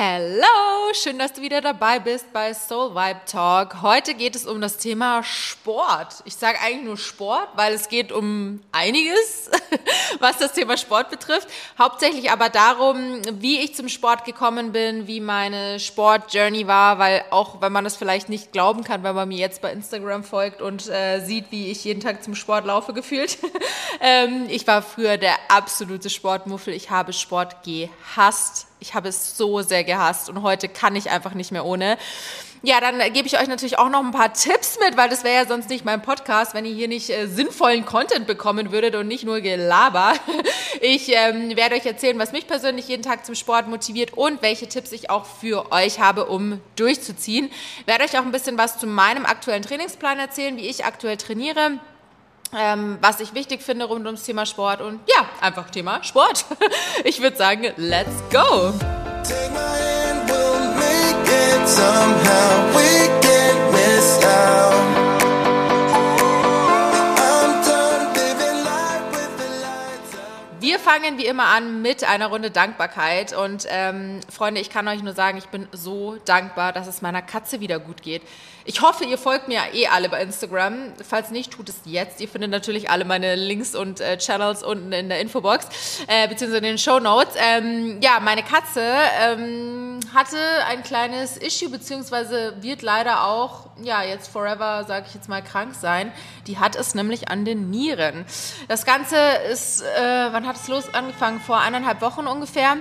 [0.00, 3.82] Hello, schön, dass du wieder dabei bist bei Soul Vibe Talk.
[3.82, 6.22] Heute geht es um das Thema Sport.
[6.24, 9.50] Ich sage eigentlich nur Sport, weil es geht um einiges,
[10.20, 11.48] was das Thema Sport betrifft.
[11.76, 17.60] Hauptsächlich aber darum, wie ich zum Sport gekommen bin, wie meine Sport-Journey war, weil auch
[17.60, 20.88] wenn man das vielleicht nicht glauben kann, wenn man mir jetzt bei Instagram folgt und
[20.88, 23.36] äh, sieht, wie ich jeden Tag zum Sport laufe gefühlt.
[24.00, 26.72] ähm, ich war früher der absolute Sportmuffel.
[26.72, 31.34] Ich habe Sport gehasst ich habe es so sehr gehasst und heute kann ich einfach
[31.34, 31.98] nicht mehr ohne.
[32.62, 35.36] Ja, dann gebe ich euch natürlich auch noch ein paar Tipps mit, weil das wäre
[35.36, 39.06] ja sonst nicht mein Podcast, wenn ihr hier nicht äh, sinnvollen Content bekommen würdet und
[39.06, 40.14] nicht nur Gelaber.
[40.80, 44.68] Ich ähm, werde euch erzählen, was mich persönlich jeden Tag zum Sport motiviert und welche
[44.68, 47.50] Tipps ich auch für euch habe, um durchzuziehen.
[47.86, 51.80] Werde euch auch ein bisschen was zu meinem aktuellen Trainingsplan erzählen, wie ich aktuell trainiere
[52.56, 56.44] ähm, was ich wichtig finde rund ums Thema Sport und ja, einfach Thema Sport.
[57.04, 58.72] Ich würde sagen, let's go!
[59.22, 62.74] Take my hand, we'll make it somehow.
[62.74, 65.08] We can't miss out.
[70.60, 73.32] Wir fangen wie immer an mit einer Runde Dankbarkeit.
[73.32, 77.22] Und ähm, Freunde, ich kann euch nur sagen, ich bin so dankbar, dass es meiner
[77.22, 78.20] Katze wieder gut geht.
[78.68, 80.92] Ich hoffe, ihr folgt mir eh alle bei Instagram.
[81.02, 82.20] Falls nicht, tut es jetzt.
[82.20, 85.66] Ihr findet natürlich alle meine Links und äh, Channels unten in der Infobox,
[86.06, 87.34] äh, beziehungsweise in den Show Notes.
[87.38, 88.82] Ähm, ja, meine Katze
[89.22, 95.30] ähm, hatte ein kleines Issue, beziehungsweise wird leider auch, ja, jetzt forever, sage ich jetzt
[95.30, 96.12] mal, krank sein.
[96.46, 98.26] Die hat es nämlich an den Nieren.
[98.68, 99.16] Das Ganze
[99.50, 101.40] ist, äh, wann hat es los angefangen?
[101.40, 102.76] Vor eineinhalb Wochen ungefähr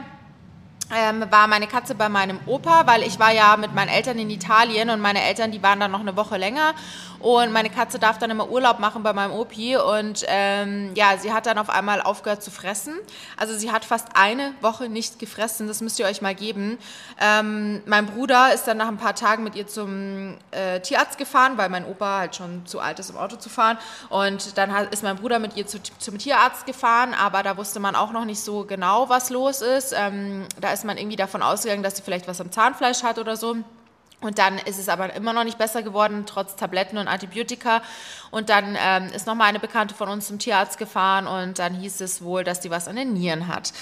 [0.96, 4.30] ähm, war meine Katze bei meinem Opa, weil ich war ja mit meinen Eltern in
[4.30, 6.74] Italien und meine Eltern, die waren dann noch eine Woche länger
[7.20, 11.34] und meine Katze darf dann immer Urlaub machen bei meinem Opi und ähm, ja, sie
[11.34, 12.94] hat dann auf einmal aufgehört zu fressen.
[13.38, 16.78] Also sie hat fast eine Woche nicht gefressen, das müsst ihr euch mal geben.
[17.20, 21.58] Ähm, mein Bruder ist dann nach ein paar Tagen mit ihr zum äh, Tierarzt gefahren,
[21.58, 23.78] weil mein Opa halt schon zu alt ist, im Auto zu fahren
[24.10, 27.80] und dann hat, ist mein Bruder mit ihr zu, zum Tierarzt gefahren, aber da wusste
[27.80, 29.94] man auch noch nicht so genau, was los ist.
[29.98, 33.36] Ähm, da ist man irgendwie davon ausgegangen, dass sie vielleicht was am Zahnfleisch hat oder
[33.36, 33.58] so.
[34.20, 37.84] Und dann ist es aber immer noch nicht besser geworden, trotz Tabletten und Antibiotika.
[38.32, 42.02] Und dann ähm, ist nochmal eine Bekannte von uns zum Tierarzt gefahren und dann hieß
[42.02, 43.74] es wohl, dass die was an den Nieren hat.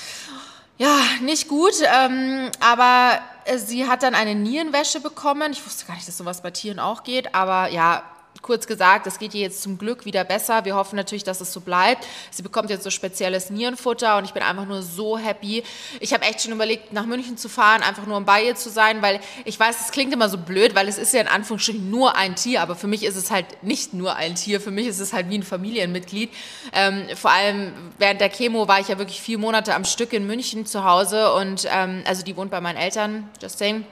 [0.78, 3.19] Ja, nicht gut, ähm, aber
[3.56, 5.53] sie hat dann eine Nierenwäsche bekommen.
[5.53, 8.03] Ich wusste gar nicht, dass sowas bei Tieren auch geht, aber ja,
[8.45, 10.66] kurz gesagt, es geht ihr jetzt zum Glück wieder besser.
[10.66, 12.06] Wir hoffen natürlich, dass es so bleibt.
[12.29, 15.63] Sie bekommt jetzt so spezielles Nierenfutter und ich bin einfach nur so happy.
[16.00, 18.69] Ich habe echt schon überlegt, nach München zu fahren, einfach nur um bei ihr zu
[18.69, 21.89] sein, weil ich weiß, es klingt immer so blöd, weil es ist ja in Anführungsstrichen
[21.89, 24.62] nur ein Tier, aber für mich ist es halt nicht nur ein Tier.
[24.62, 26.29] Für mich ist es halt wie ein Familienmitglied.
[26.72, 30.27] Ähm, vor allem während der Chemo war ich ja wirklich vier Monate am Stück in
[30.27, 33.85] München zu Hause und ähm, also die wohnt bei meinen Eltern, just saying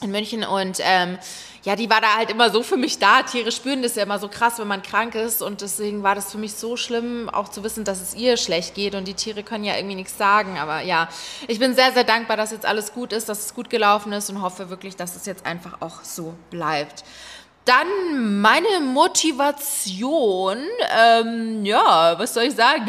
[0.00, 1.18] in München und ähm,
[1.64, 3.22] ja, die war da halt immer so für mich da.
[3.22, 6.32] Tiere spüren das ja immer so krass, wenn man krank ist und deswegen war das
[6.32, 9.42] für mich so schlimm, auch zu wissen, dass es ihr schlecht geht und die Tiere
[9.42, 10.58] können ja irgendwie nichts sagen.
[10.58, 11.08] Aber ja,
[11.46, 14.30] ich bin sehr, sehr dankbar, dass jetzt alles gut ist, dass es gut gelaufen ist
[14.30, 17.04] und hoffe wirklich, dass es jetzt einfach auch so bleibt.
[17.68, 20.56] Dann meine Motivation.
[20.98, 22.86] Ähm, ja, was soll ich sagen?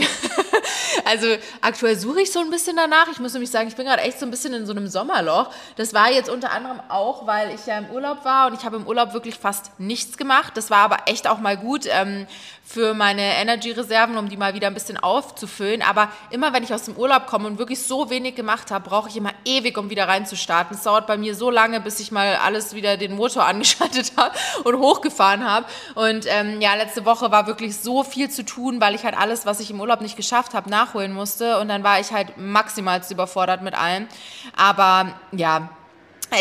[1.06, 1.28] also
[1.59, 3.09] aktuell suche ich so ein bisschen danach.
[3.12, 5.51] Ich muss nämlich sagen, ich bin gerade echt so ein bisschen in so einem Sommerloch.
[5.75, 8.78] Das war jetzt unter anderem auch, weil ich ja im Urlaub war und ich habe
[8.78, 10.56] im Urlaub wirklich fast nichts gemacht.
[10.56, 12.25] Das war aber echt auch mal gut ähm,
[12.63, 15.81] für meine Energy-Reserven, um die mal wieder ein bisschen aufzufüllen.
[15.81, 19.09] Aber immer wenn ich aus dem Urlaub komme und wirklich so wenig gemacht habe, brauche
[19.09, 20.78] ich immer ewig, um wieder reinzustarten.
[20.78, 24.38] Es dauert bei mir so lange, bis ich mal alles wieder den Motor angeschaltet habe
[24.69, 25.66] und hochgefahren habe.
[25.96, 29.46] Und ähm, ja, letzte Woche war wirklich so viel zu tun, weil ich halt alles,
[29.46, 31.59] was ich im Urlaub nicht geschafft habe, nachholen musste.
[31.59, 34.07] Und dann war ich halt maximal überfordert mit allem.
[34.56, 35.69] Aber ja,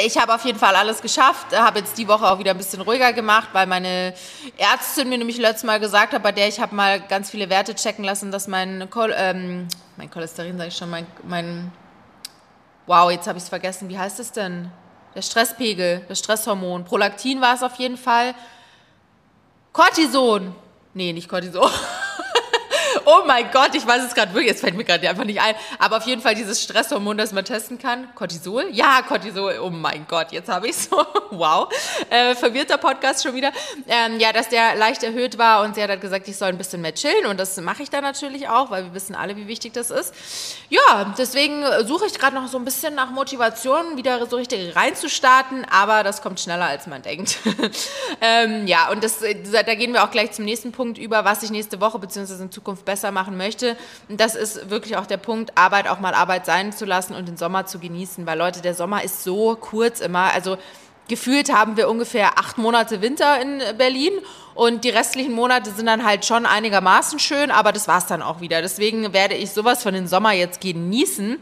[0.04, 2.82] ich habe auf jeden Fall alles geschafft, habe jetzt die Woche auch wieder ein bisschen
[2.82, 4.12] ruhiger gemacht, weil meine
[4.58, 7.74] Ärztin mir nämlich letztes Mal gesagt hat, bei der ich habe mal ganz viele Werte
[7.74, 9.66] checken lassen, dass mein, Chol ähm,
[9.96, 11.72] mein Cholesterin, sage ich schon, mein, mein
[12.86, 14.70] wow, jetzt habe ich es vergessen, wie heißt es denn?
[15.14, 16.84] Der Stresspegel, das Stresshormon.
[16.84, 18.34] Prolaktin war es auf jeden Fall.
[19.72, 20.54] Cortison.
[20.94, 21.70] Nee, nicht Cortison.
[23.08, 25.54] oh mein Gott, ich weiß es gerade wirklich, jetzt fällt mir gerade einfach nicht ein.
[25.78, 28.14] Aber auf jeden Fall dieses Stresshormon, das man testen kann.
[28.14, 28.66] Cortisol?
[28.70, 29.58] Ja, Cortisol.
[29.62, 30.96] Oh mein Gott, jetzt habe ich es so.
[31.30, 31.72] wow.
[32.10, 33.50] Äh, verwirrter Podcast schon wieder.
[33.88, 36.58] Ähm, ja, dass der leicht erhöht war und sie hat halt gesagt, ich soll ein
[36.58, 37.24] bisschen mehr chillen.
[37.26, 40.12] Und das mache ich dann natürlich auch, weil wir wissen alle, wie wichtig das ist.
[40.68, 45.64] Ja, deswegen suche ich gerade noch so ein bisschen nach Motivation, wieder so richtig reinzustarten.
[45.70, 47.38] Aber das kommt schneller, als man denkt.
[48.20, 51.50] ähm, ja, und das, da gehen wir auch gleich zum nächsten Punkt über, was ich
[51.50, 52.42] nächste Woche bzw.
[52.42, 53.76] in Zukunft besser besser machen möchte.
[54.08, 57.28] Und das ist wirklich auch der Punkt, Arbeit auch mal Arbeit sein zu lassen und
[57.28, 60.32] den Sommer zu genießen, weil Leute, der Sommer ist so kurz immer.
[60.34, 60.58] Also
[61.06, 64.12] gefühlt haben wir ungefähr acht Monate Winter in Berlin
[64.54, 68.40] und die restlichen Monate sind dann halt schon einigermaßen schön, aber das war's dann auch
[68.40, 68.62] wieder.
[68.62, 71.38] Deswegen werde ich sowas von den Sommer jetzt genießen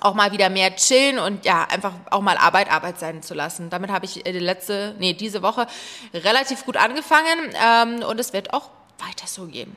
[0.00, 3.70] auch mal wieder mehr chillen und ja, einfach auch mal Arbeit Arbeit sein zu lassen.
[3.70, 5.68] Damit habe ich äh, letzte, nee, diese Woche
[6.12, 9.74] relativ gut angefangen ähm, und es wird auch weiter so gehen.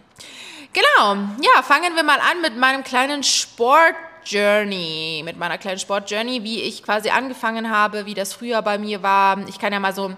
[0.78, 6.12] Genau, ja, fangen wir mal an mit meinem kleinen Sport Journey, mit meiner kleinen Sport
[6.12, 9.40] Journey, wie ich quasi angefangen habe, wie das früher bei mir war.
[9.48, 10.12] Ich kann ja mal so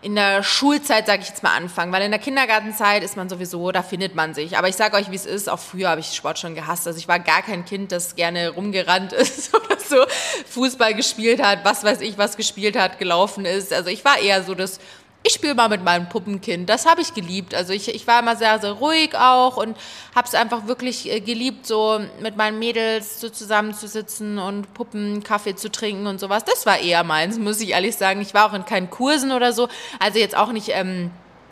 [0.00, 3.72] in der Schulzeit, sage ich jetzt mal, anfangen, weil in der Kindergartenzeit ist man sowieso,
[3.72, 4.56] da findet man sich.
[4.56, 6.86] Aber ich sage euch, wie es ist, auch früher habe ich Sport schon gehasst.
[6.86, 10.06] Also ich war gar kein Kind, das gerne rumgerannt ist oder so
[10.46, 13.70] Fußball gespielt hat, was weiß ich, was gespielt hat, gelaufen ist.
[13.70, 14.80] Also ich war eher so das
[15.22, 16.68] ich spiele mal mit meinem Puppenkind.
[16.68, 17.54] Das habe ich geliebt.
[17.54, 19.76] Also ich, ich war immer sehr, sehr ruhig auch und
[20.14, 25.54] habe es einfach wirklich äh, geliebt, so mit meinen Mädels so zusammenzusitzen und Puppen, Kaffee
[25.54, 26.44] zu trinken und sowas.
[26.44, 28.20] Das war eher meins, muss ich ehrlich sagen.
[28.20, 29.68] Ich war auch in keinen Kursen oder so.
[29.98, 30.70] Also jetzt auch nicht...
[30.70, 31.10] Ähm,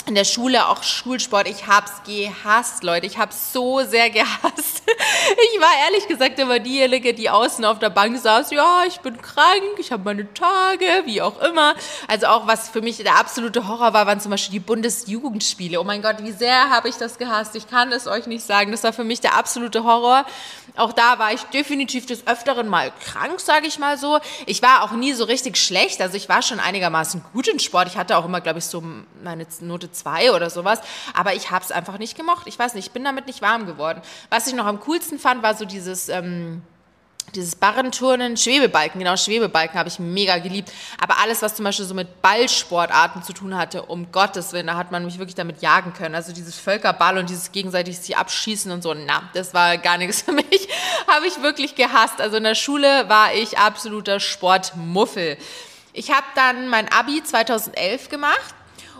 [0.08, 1.46] in der Schule auch Schulsport.
[1.48, 3.06] Ich hab's gehasst, Leute.
[3.06, 4.82] Ich hab's so sehr gehasst.
[5.54, 8.50] Ich war ehrlich gesagt immer diejenige, die außen auf der Bank saß.
[8.50, 11.74] Ja, ich bin krank, ich habe meine Tage, wie auch immer.
[12.08, 15.80] Also auch was für mich der absolute Horror war, waren zum Beispiel die Bundesjugendspiele.
[15.80, 17.54] Oh mein Gott, wie sehr habe ich das gehasst.
[17.56, 18.70] Ich kann es euch nicht sagen.
[18.72, 20.24] Das war für mich der absolute Horror.
[20.76, 24.18] Auch da war ich definitiv des Öfteren mal krank, sage ich mal so.
[24.46, 26.00] Ich war auch nie so richtig schlecht.
[26.00, 27.88] Also ich war schon einigermaßen gut in Sport.
[27.88, 28.82] Ich hatte auch immer, glaube ich, so
[29.22, 30.80] meine Note 2 oder sowas.
[31.14, 32.46] Aber ich habe es einfach nicht gemocht.
[32.46, 34.00] Ich weiß nicht, ich bin damit nicht warm geworden.
[34.30, 36.08] Was ich noch am coolsten fand, war so dieses...
[36.08, 36.62] Ähm,
[37.34, 40.72] dieses Barrenturnen, Schwebebalken, genau, Schwebebalken habe ich mega geliebt.
[41.00, 44.76] Aber alles, was zum Beispiel so mit Ballsportarten zu tun hatte, um Gottes Willen, da
[44.76, 46.14] hat man mich wirklich damit jagen können.
[46.14, 50.22] Also dieses Völkerball und dieses gegenseitig sich abschießen und so, na, das war gar nichts
[50.22, 50.68] für mich.
[51.06, 52.20] habe ich wirklich gehasst.
[52.20, 55.36] Also in der Schule war ich absoluter Sportmuffel.
[55.92, 58.54] Ich habe dann mein Abi 2011 gemacht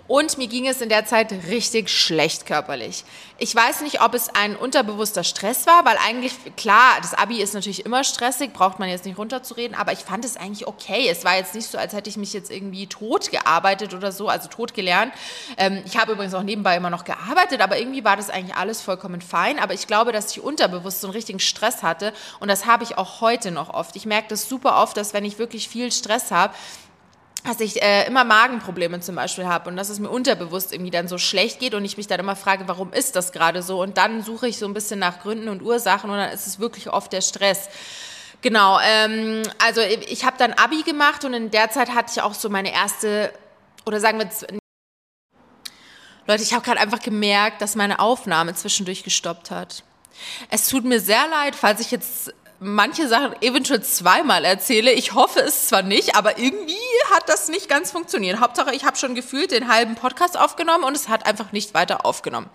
[0.08, 3.04] und mir ging es in der Zeit richtig schlecht körperlich.
[3.36, 7.54] Ich weiß nicht, ob es ein unterbewusster Stress war, weil eigentlich, klar, das Abi ist
[7.54, 11.06] natürlich immer stressig, braucht man jetzt nicht runterzureden, aber ich fand es eigentlich okay.
[11.08, 14.28] Es war jetzt nicht so, als hätte ich mich jetzt irgendwie tot gearbeitet oder so,
[14.28, 15.12] also tot gelernt.
[15.58, 18.80] Ähm, ich habe übrigens auch nebenbei immer noch gearbeitet, aber irgendwie war das eigentlich alles
[18.80, 19.58] vollkommen fein.
[19.58, 22.96] Aber ich glaube, dass ich unterbewusst so einen richtigen Stress hatte und das habe ich
[22.96, 23.94] auch heute noch oft.
[23.94, 26.54] Ich merke das super oft, dass wenn ich wirklich viel Stress habe,
[27.44, 31.08] dass ich äh, immer Magenprobleme zum Beispiel habe und dass es mir unterbewusst irgendwie dann
[31.08, 33.80] so schlecht geht und ich mich dann immer frage, warum ist das gerade so?
[33.80, 36.58] Und dann suche ich so ein bisschen nach Gründen und Ursachen und dann ist es
[36.58, 37.68] wirklich oft der Stress.
[38.40, 42.34] Genau, ähm, also ich habe dann Abi gemacht und in der Zeit hatte ich auch
[42.34, 43.32] so meine erste,
[43.84, 44.28] oder sagen wir,
[46.26, 49.82] Leute, ich habe gerade einfach gemerkt, dass meine Aufnahme zwischendurch gestoppt hat.
[50.50, 54.92] Es tut mir sehr leid, falls ich jetzt manche Sachen eventuell zweimal erzähle.
[54.92, 56.74] Ich hoffe es zwar nicht, aber irgendwie
[57.12, 58.40] hat das nicht ganz funktioniert.
[58.40, 62.04] Hauptsache, ich habe schon gefühlt den halben Podcast aufgenommen und es hat einfach nicht weiter
[62.04, 62.48] aufgenommen.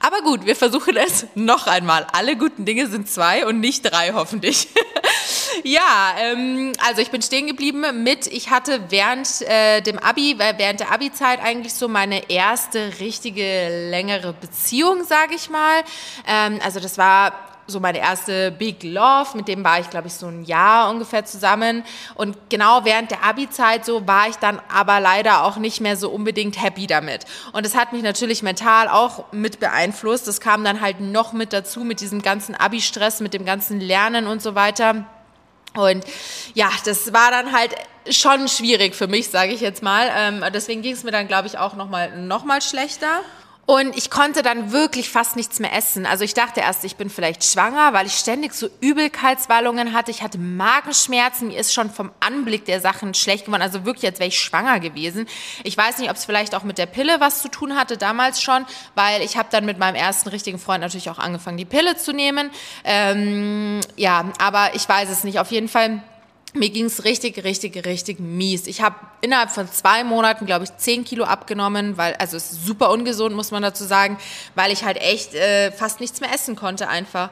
[0.00, 2.06] Aber gut, wir versuchen es noch einmal.
[2.12, 4.68] Alle guten Dinge sind zwei und nicht drei, hoffentlich.
[5.64, 10.80] ja, ähm, also ich bin stehen geblieben mit, ich hatte während äh, dem Abi, während
[10.80, 15.82] der Abi-Zeit eigentlich so meine erste richtige längere Beziehung, sage ich mal.
[16.26, 20.14] Ähm, also das war so meine erste Big Love, mit dem war ich, glaube ich,
[20.14, 21.84] so ein Jahr ungefähr zusammen.
[22.14, 26.10] Und genau während der Abi-Zeit so war ich dann aber leider auch nicht mehr so
[26.10, 27.24] unbedingt happy damit.
[27.52, 30.28] Und das hat mich natürlich mental auch mit beeinflusst.
[30.28, 34.26] Das kam dann halt noch mit dazu, mit diesem ganzen Abi-Stress, mit dem ganzen Lernen
[34.26, 35.06] und so weiter.
[35.74, 36.04] Und
[36.54, 37.74] ja, das war dann halt
[38.08, 40.10] schon schwierig für mich, sage ich jetzt mal.
[40.16, 43.20] Ähm, deswegen ging es mir dann, glaube ich, auch noch mal, noch mal schlechter.
[43.66, 46.06] Und ich konnte dann wirklich fast nichts mehr essen.
[46.06, 50.12] Also ich dachte erst, ich bin vielleicht schwanger, weil ich ständig so Übelkeitswallungen hatte.
[50.12, 51.48] Ich hatte Magenschmerzen.
[51.48, 53.62] Mir ist schon vom Anblick der Sachen schlecht geworden.
[53.62, 55.26] Also wirklich, als wäre ich schwanger gewesen.
[55.64, 58.40] Ich weiß nicht, ob es vielleicht auch mit der Pille was zu tun hatte, damals
[58.40, 61.96] schon, weil ich habe dann mit meinem ersten richtigen Freund natürlich auch angefangen, die Pille
[61.96, 62.50] zu nehmen.
[62.84, 65.40] Ähm, ja, aber ich weiß es nicht.
[65.40, 66.02] Auf jeden Fall
[66.56, 68.66] mir ging es richtig, richtig, richtig mies.
[68.66, 72.66] Ich habe innerhalb von zwei Monaten, glaube ich, zehn Kilo abgenommen, weil, also es ist
[72.66, 74.18] super ungesund, muss man dazu sagen,
[74.54, 77.30] weil ich halt echt äh, fast nichts mehr essen konnte einfach.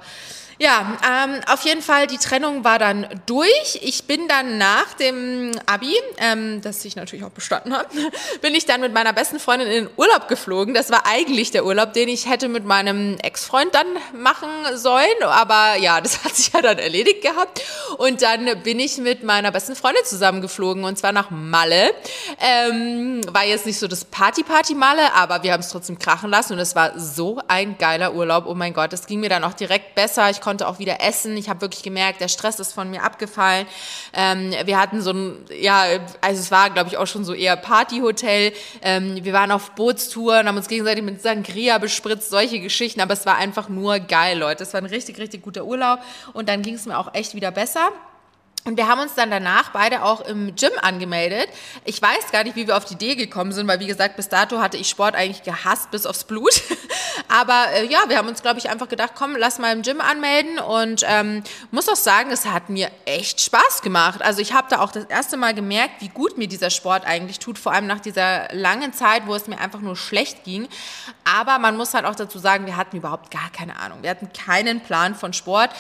[0.59, 3.81] Ja, ähm, auf jeden Fall, die Trennung war dann durch.
[3.83, 7.89] Ich bin dann nach dem Abi, ähm, das ich natürlich auch bestanden habe,
[8.41, 10.73] bin ich dann mit meiner besten Freundin in den Urlaub geflogen.
[10.73, 15.23] Das war eigentlich der Urlaub, den ich hätte mit meinem Ex-Freund dann machen sollen.
[15.23, 17.63] Aber ja, das hat sich ja dann erledigt gehabt.
[17.99, 21.93] Und dann bin ich mit meiner besten Freundin zusammengeflogen und zwar nach Malle.
[22.41, 26.59] Ähm, war jetzt nicht so das Party-Party-Malle, aber wir haben es trotzdem krachen lassen und
[26.61, 28.45] es war so ein geiler Urlaub.
[28.47, 30.31] Oh mein Gott, es ging mir dann auch direkt besser.
[30.31, 31.39] Ich konnte auch wieder essen.
[31.39, 33.67] Ich habe wirklich gemerkt, der Stress ist von mir abgefallen.
[34.13, 35.85] Ähm, wir hatten so ein, ja,
[36.21, 38.53] also es war, glaube ich, auch schon so eher Partyhotel.
[38.83, 43.01] Ähm, wir waren auf Bootstouren, haben uns gegenseitig mit Sangria bespritzt, solche Geschichten.
[43.01, 44.65] Aber es war einfach nur geil, Leute.
[44.65, 46.01] Es war ein richtig, richtig guter Urlaub.
[46.35, 47.89] Und dann ging es mir auch echt wieder besser.
[48.67, 51.51] Und wir haben uns dann danach beide auch im Gym angemeldet.
[51.85, 54.31] Ich weiß gar nicht, wie wir auf die Idee gekommen sind, weil wie gesagt, bis
[54.31, 56.63] dato hatte ich Sport eigentlich gehasst bis aufs Blut.
[57.29, 60.01] Aber äh, ja, wir haben uns, glaube ich, einfach gedacht, komm, lass mal im Gym
[60.01, 60.59] anmelden.
[60.59, 61.43] Und ähm,
[61.73, 64.23] muss auch sagen, es hat mir echt Spaß gemacht.
[64.23, 67.41] Also ich habe da auch das erste Mal gemerkt, wie gut mir dieser Sport eigentlich
[67.41, 70.69] tut, vor allem nach dieser langen Zeit, wo es mir einfach nur schlecht ging.
[71.25, 73.99] Aber man muss halt auch dazu sagen, wir hatten überhaupt gar keine Ahnung.
[74.01, 75.71] Wir hatten keinen Plan von Sport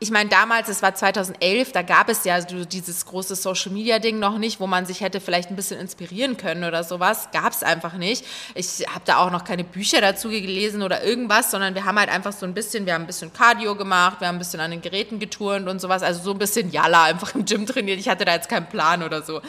[0.00, 4.60] ich meine, damals, es war 2011, da gab es ja dieses große Social-Media-Ding noch nicht,
[4.60, 7.28] wo man sich hätte vielleicht ein bisschen inspirieren können oder sowas.
[7.32, 8.26] Gab es einfach nicht.
[8.54, 12.10] Ich habe da auch noch keine Bücher dazu gelesen oder irgendwas, sondern wir haben halt
[12.10, 14.72] einfach so ein bisschen, wir haben ein bisschen Cardio gemacht, wir haben ein bisschen an
[14.72, 16.02] den Geräten geturnt und sowas.
[16.02, 18.00] Also so ein bisschen Jalla einfach im Gym trainiert.
[18.00, 19.40] Ich hatte da jetzt keinen Plan oder so.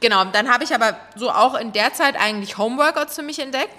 [0.00, 3.70] Genau, dann habe ich aber so auch in der Zeit eigentlich Homeworkouts für mich entdeckt.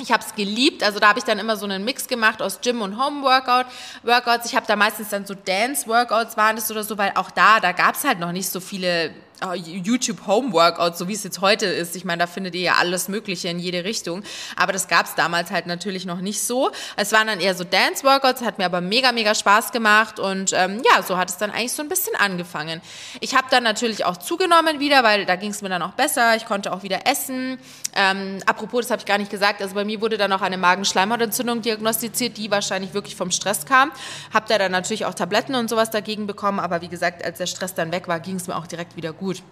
[0.00, 2.60] Ich habe es geliebt, also da habe ich dann immer so einen Mix gemacht aus
[2.62, 3.66] Gym und Home Workout,
[4.02, 4.46] Workouts.
[4.46, 7.60] Ich habe da meistens dann so Dance Workouts waren das oder so, weil auch da,
[7.60, 11.24] da gab es halt noch nicht so viele Oh, YouTube Home Workout, so wie es
[11.24, 11.96] jetzt heute ist.
[11.96, 14.22] Ich meine, da findet ihr ja alles Mögliche in jede Richtung.
[14.54, 16.70] Aber das gab es damals halt natürlich noch nicht so.
[16.96, 20.20] Es waren dann eher so Dance Workouts, hat mir aber mega, mega Spaß gemacht.
[20.20, 22.82] Und ähm, ja, so hat es dann eigentlich so ein bisschen angefangen.
[23.20, 26.36] Ich habe dann natürlich auch zugenommen wieder, weil da ging es mir dann auch besser.
[26.36, 27.58] Ich konnte auch wieder essen.
[27.94, 29.62] Ähm, apropos, das habe ich gar nicht gesagt.
[29.62, 33.90] Also bei mir wurde dann auch eine Magenschleimhautentzündung diagnostiziert, die wahrscheinlich wirklich vom Stress kam.
[34.32, 36.60] Habe da dann natürlich auch Tabletten und sowas dagegen bekommen.
[36.60, 39.12] Aber wie gesagt, als der Stress dann weg war, ging es mir auch direkt wieder
[39.12, 39.42] gut.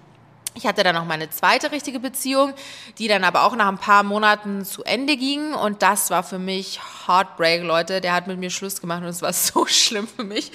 [0.55, 2.53] Ich hatte dann noch meine zweite richtige Beziehung,
[2.99, 5.55] die dann aber auch nach ein paar Monaten zu Ende ging.
[5.55, 8.01] Und das war für mich Heartbreak, Leute.
[8.01, 10.51] Der hat mit mir Schluss gemacht und es war so schlimm für mich.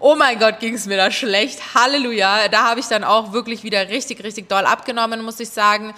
[0.00, 1.74] Oh mein Gott, ging es mir da schlecht.
[1.74, 2.48] Halleluja.
[2.48, 5.94] Da habe ich dann auch wirklich wieder richtig, richtig doll abgenommen, muss ich sagen.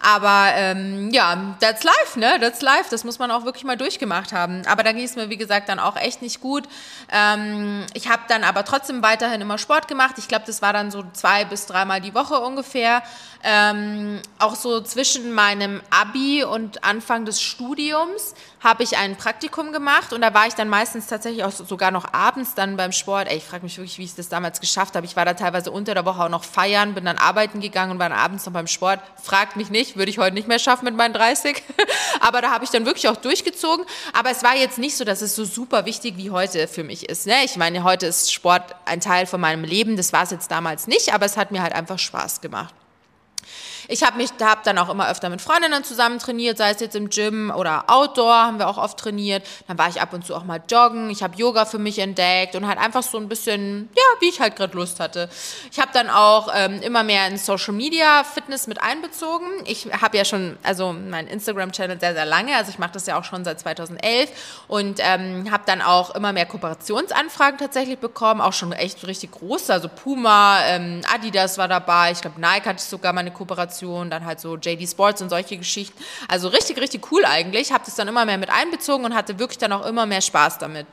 [0.00, 2.38] Aber ähm, ja, that's life, ne?
[2.40, 2.86] That's life.
[2.90, 4.62] Das muss man auch wirklich mal durchgemacht haben.
[4.66, 6.64] Aber da ging es mir, wie gesagt, dann auch echt nicht gut.
[7.10, 10.16] Ähm, ich habe dann aber trotzdem weiterhin immer Sport gemacht.
[10.18, 12.97] Ich glaube, das war dann so zwei bis dreimal die Woche ungefähr.
[13.44, 20.12] Ähm, auch so zwischen meinem Abi und Anfang des Studiums habe ich ein Praktikum gemacht
[20.12, 23.28] und da war ich dann meistens tatsächlich auch sogar noch abends dann beim Sport.
[23.28, 25.06] Ey, ich frage mich wirklich, wie ich das damals geschafft habe.
[25.06, 27.98] Ich war da teilweise unter der Woche auch noch feiern, bin dann arbeiten gegangen und
[28.00, 28.98] war dann abends noch beim Sport.
[29.22, 31.62] Fragt mich nicht, würde ich heute nicht mehr schaffen mit meinen 30.
[32.20, 33.86] Aber da habe ich dann wirklich auch durchgezogen.
[34.14, 37.08] Aber es war jetzt nicht so, dass es so super wichtig wie heute für mich
[37.08, 37.28] ist.
[37.28, 37.44] Ne?
[37.44, 39.96] Ich meine, heute ist Sport ein Teil von meinem Leben.
[39.96, 42.74] Das war es jetzt damals nicht, aber es hat mir halt einfach Spaß gemacht.
[43.90, 46.94] Ich habe mich, habe dann auch immer öfter mit Freundinnen zusammen trainiert, sei es jetzt
[46.94, 49.46] im Gym oder Outdoor, haben wir auch oft trainiert.
[49.66, 51.08] Dann war ich ab und zu auch mal joggen.
[51.08, 54.40] Ich habe Yoga für mich entdeckt und halt einfach so ein bisschen, ja, wie ich
[54.40, 55.30] halt gerade Lust hatte.
[55.72, 59.46] Ich habe dann auch ähm, immer mehr in Social Media Fitness mit einbezogen.
[59.64, 63.18] Ich habe ja schon, also mein Instagram-Channel sehr, sehr lange, also ich mache das ja
[63.18, 64.30] auch schon seit 2011
[64.68, 69.72] und ähm, habe dann auch immer mehr Kooperationsanfragen tatsächlich bekommen, auch schon echt richtig große,
[69.72, 74.10] also Puma, ähm, Adidas war dabei, ich glaube Nike hatte sogar mal eine Kooperation Kooperation,
[74.10, 76.02] dann halt so JD Sports und solche Geschichten.
[76.28, 77.72] Also richtig, richtig cool eigentlich.
[77.72, 80.58] Habe das dann immer mehr mit einbezogen und hatte wirklich dann auch immer mehr Spaß
[80.58, 80.86] damit.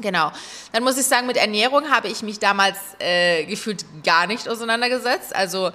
[0.00, 0.30] Genau.
[0.72, 5.34] Dann muss ich sagen, mit Ernährung habe ich mich damals äh, gefühlt gar nicht auseinandergesetzt.
[5.34, 5.70] Also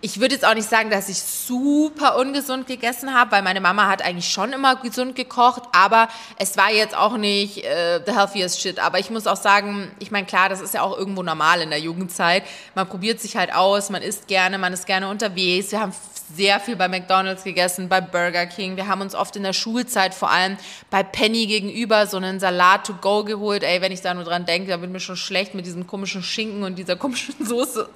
[0.00, 3.86] ich würde jetzt auch nicht sagen, dass ich super ungesund gegessen habe, weil meine Mama
[3.86, 8.60] hat eigentlich schon immer gesund gekocht, aber es war jetzt auch nicht äh, the healthiest
[8.60, 8.78] shit.
[8.78, 11.70] Aber ich muss auch sagen, ich meine, klar, das ist ja auch irgendwo normal in
[11.70, 12.44] der Jugendzeit.
[12.74, 15.72] Man probiert sich halt aus, man isst gerne, man ist gerne unterwegs.
[15.72, 15.92] Wir haben
[16.34, 18.76] sehr viel bei McDonald's gegessen, bei Burger King.
[18.76, 20.56] Wir haben uns oft in der Schulzeit vor allem
[20.90, 23.62] bei Penny gegenüber so einen Salat to go geholt.
[23.62, 26.22] Ey, wenn ich da nur dran denke, da wird mir schon schlecht mit diesem komischen
[26.22, 27.88] Schinken und dieser komischen Soße.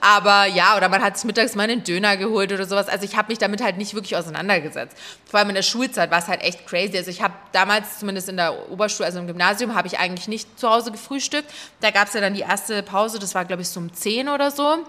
[0.00, 2.88] Aber ja, oder man hat sich mittags mal einen Döner geholt oder sowas.
[2.88, 4.96] Also ich habe mich damit halt nicht wirklich auseinandergesetzt.
[5.24, 6.96] Vor allem in der Schulzeit war es halt echt crazy.
[6.96, 10.58] Also ich habe damals, zumindest in der Oberschule, also im Gymnasium, habe ich eigentlich nicht
[10.58, 11.52] zu Hause gefrühstückt.
[11.80, 14.28] Da gab es ja dann die erste Pause, das war glaube ich so um 10
[14.28, 14.84] oder so.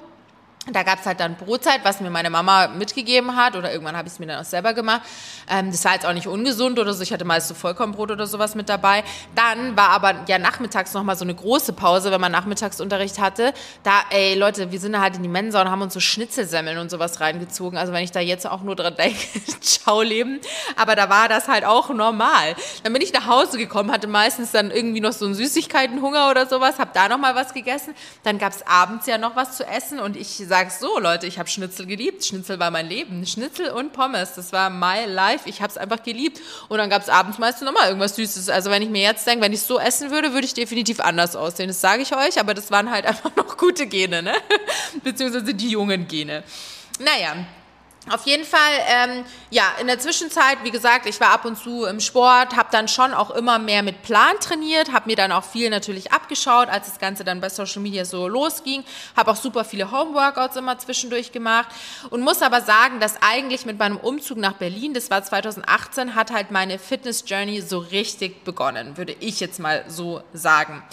[0.72, 4.07] Da gab es halt dann Brotzeit, was mir meine Mama mitgegeben hat oder irgendwann habe
[4.07, 5.01] ich es mir dann auch selber gemacht.
[5.48, 7.03] Ähm, das war jetzt auch nicht ungesund oder so.
[7.03, 9.03] Ich hatte meist so Vollkornbrot oder sowas mit dabei.
[9.36, 13.53] Dann war aber ja nachmittags nochmal so eine große Pause, wenn man Nachmittagsunterricht hatte.
[13.84, 16.89] Da, ey Leute, wir sind halt in die Mensa und haben uns so Schnitzelsemmeln und
[16.89, 17.77] sowas reingezogen.
[17.77, 19.19] Also wenn ich da jetzt auch nur dran denke,
[19.62, 20.39] ciao Leben.
[20.75, 22.55] Aber da war das halt auch normal.
[22.84, 26.48] Dann bin ich nach Hause gekommen, hatte meistens dann irgendwie noch so einen Süßigkeitenhunger oder
[26.48, 27.93] sowas, habe da nochmal was gegessen.
[28.24, 31.38] Dann gab es abends ja noch was zu essen und ich sag's so, Leute, ich
[31.38, 32.24] habe Schnitzel geliebt.
[32.24, 33.25] Schnitzel war mein Leben.
[33.25, 35.50] Schnitzel und Pommes, das war my life.
[35.50, 36.39] Ich habe es einfach geliebt.
[36.69, 38.47] Und dann gab es abends meistens nochmal irgendwas Süßes.
[38.47, 41.35] Also wenn ich mir jetzt denke, wenn ich so essen würde, würde ich definitiv anders
[41.35, 41.67] aussehen.
[41.67, 44.33] Das sage ich euch, aber das waren halt einfach noch gute Gene, ne?
[45.03, 46.43] Beziehungsweise die jungen Gene.
[47.00, 47.35] Naja,
[48.12, 51.85] auf jeden Fall, ähm, ja, in der Zwischenzeit, wie gesagt, ich war ab und zu
[51.85, 55.43] im Sport, habe dann schon auch immer mehr mit Plan trainiert, habe mir dann auch
[55.43, 58.83] viel natürlich abgeschaut, als das Ganze dann bei Social Media so losging,
[59.17, 61.69] habe auch super viele Homeworkouts immer zwischendurch gemacht
[62.12, 66.31] und muss aber sagen, dass eigentlich mit meinem Umzug nach Berlin, das war 2018, hat
[66.31, 70.83] halt meine Fitness-Journey so richtig begonnen, würde ich jetzt mal so sagen.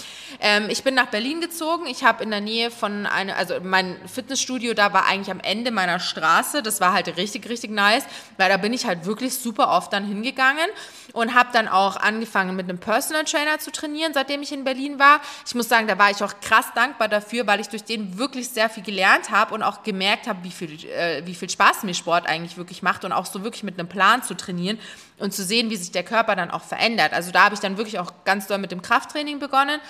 [0.40, 3.97] Ähm, ich bin nach Berlin gezogen, ich habe in der Nähe von einer, also mein
[4.09, 8.04] Fitnessstudio da war eigentlich am Ende meiner Straße, das war halt halt richtig, richtig nice,
[8.37, 10.66] weil da bin ich halt wirklich super oft dann hingegangen
[11.12, 14.99] und habe dann auch angefangen mit einem Personal Trainer zu trainieren, seitdem ich in Berlin
[14.99, 15.21] war.
[15.47, 18.49] Ich muss sagen, da war ich auch krass dankbar dafür, weil ich durch den wirklich
[18.49, 22.26] sehr viel gelernt habe und auch gemerkt habe, wie äh, wie viel Spaß mir Sport
[22.26, 24.78] eigentlich wirklich macht und auch so wirklich mit einem Plan zu trainieren
[25.18, 27.12] und zu sehen, wie sich der Körper dann auch verändert.
[27.12, 29.80] Also da habe ich dann wirklich auch ganz doll mit dem Krafttraining begonnen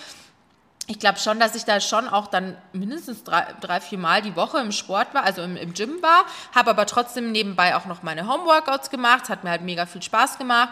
[0.89, 4.37] ich glaube schon, dass ich da schon auch dann mindestens drei, drei vier Mal die
[4.37, 6.25] Woche im Sport war, also im, im Gym war,
[6.55, 10.39] habe aber trotzdem nebenbei auch noch meine Homeworkouts gemacht, hat mir halt mega viel Spaß
[10.39, 10.71] gemacht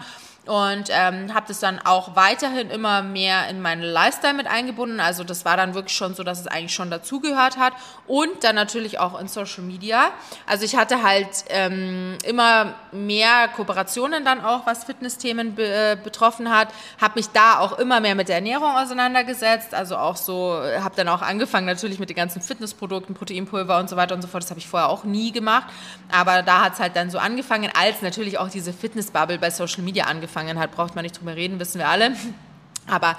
[0.51, 4.99] und ähm, habe das dann auch weiterhin immer mehr in meinen Lifestyle mit eingebunden.
[4.99, 7.73] Also das war dann wirklich schon so, dass es eigentlich schon dazugehört hat
[8.09, 10.11] und dann natürlich auch in Social Media.
[10.49, 16.51] Also ich hatte halt ähm, immer mehr Kooperationen dann auch, was Fitnessthemen be äh, betroffen
[16.51, 19.73] hat, habe mich da auch immer mehr mit der Ernährung auseinandergesetzt.
[19.73, 23.95] Also auch so, habe dann auch angefangen natürlich mit den ganzen Fitnessprodukten, Proteinpulver und so
[23.95, 24.43] weiter und so fort.
[24.43, 25.69] Das habe ich vorher auch nie gemacht,
[26.11, 29.85] aber da hat es halt dann so angefangen, als natürlich auch diese Fitnessbubble bei Social
[29.85, 32.17] Media angefangen angefangen hat, braucht man nicht drüber reden, wissen wir alle.
[32.87, 33.17] Aber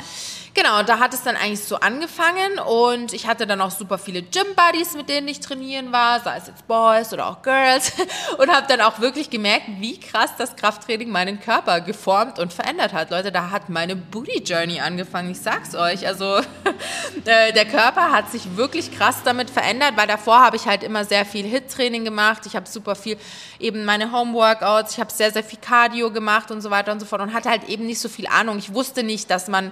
[0.53, 4.21] genau, da hat es dann eigentlich so angefangen und ich hatte dann auch super viele
[4.21, 7.93] Gym-Buddies, mit denen ich trainieren war, sei es jetzt Boys oder auch Girls
[8.37, 12.91] und habe dann auch wirklich gemerkt, wie krass das Krafttraining meinen Körper geformt und verändert
[12.91, 13.11] hat.
[13.11, 16.05] Leute, da hat meine Booty-Journey angefangen, ich sag's euch.
[16.05, 16.25] Also
[17.25, 21.05] äh, der Körper hat sich wirklich krass damit verändert, weil davor habe ich halt immer
[21.05, 23.17] sehr viel Hit-Training gemacht, ich habe super viel
[23.59, 27.05] eben meine Home-Workouts, ich habe sehr, sehr viel Cardio gemacht und so weiter und so
[27.05, 28.57] fort und hatte halt eben nicht so viel Ahnung.
[28.57, 29.71] Ich wusste nicht, dass man man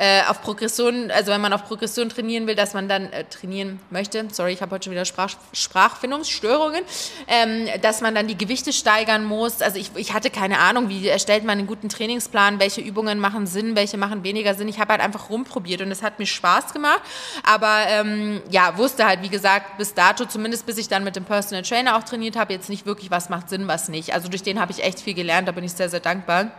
[0.00, 3.80] äh, auf Progression, also wenn man auf Progression trainieren will, dass man dann äh, trainieren
[3.90, 6.82] möchte, sorry, ich habe heute schon wieder Sprach, Sprachfindungsstörungen,
[7.28, 9.60] ähm, dass man dann die Gewichte steigern muss.
[9.60, 13.46] Also ich, ich hatte keine Ahnung, wie erstellt man einen guten Trainingsplan, welche Übungen machen
[13.46, 14.68] Sinn, welche machen weniger Sinn.
[14.68, 17.02] Ich habe halt einfach rumprobiert und es hat mir Spaß gemacht,
[17.42, 21.26] aber ähm, ja, wusste halt, wie gesagt, bis dato, zumindest bis ich dann mit dem
[21.26, 24.14] Personal Trainer auch trainiert habe, jetzt nicht wirklich, was macht Sinn, was nicht.
[24.14, 26.52] Also durch den habe ich echt viel gelernt, da bin ich sehr, sehr dankbar.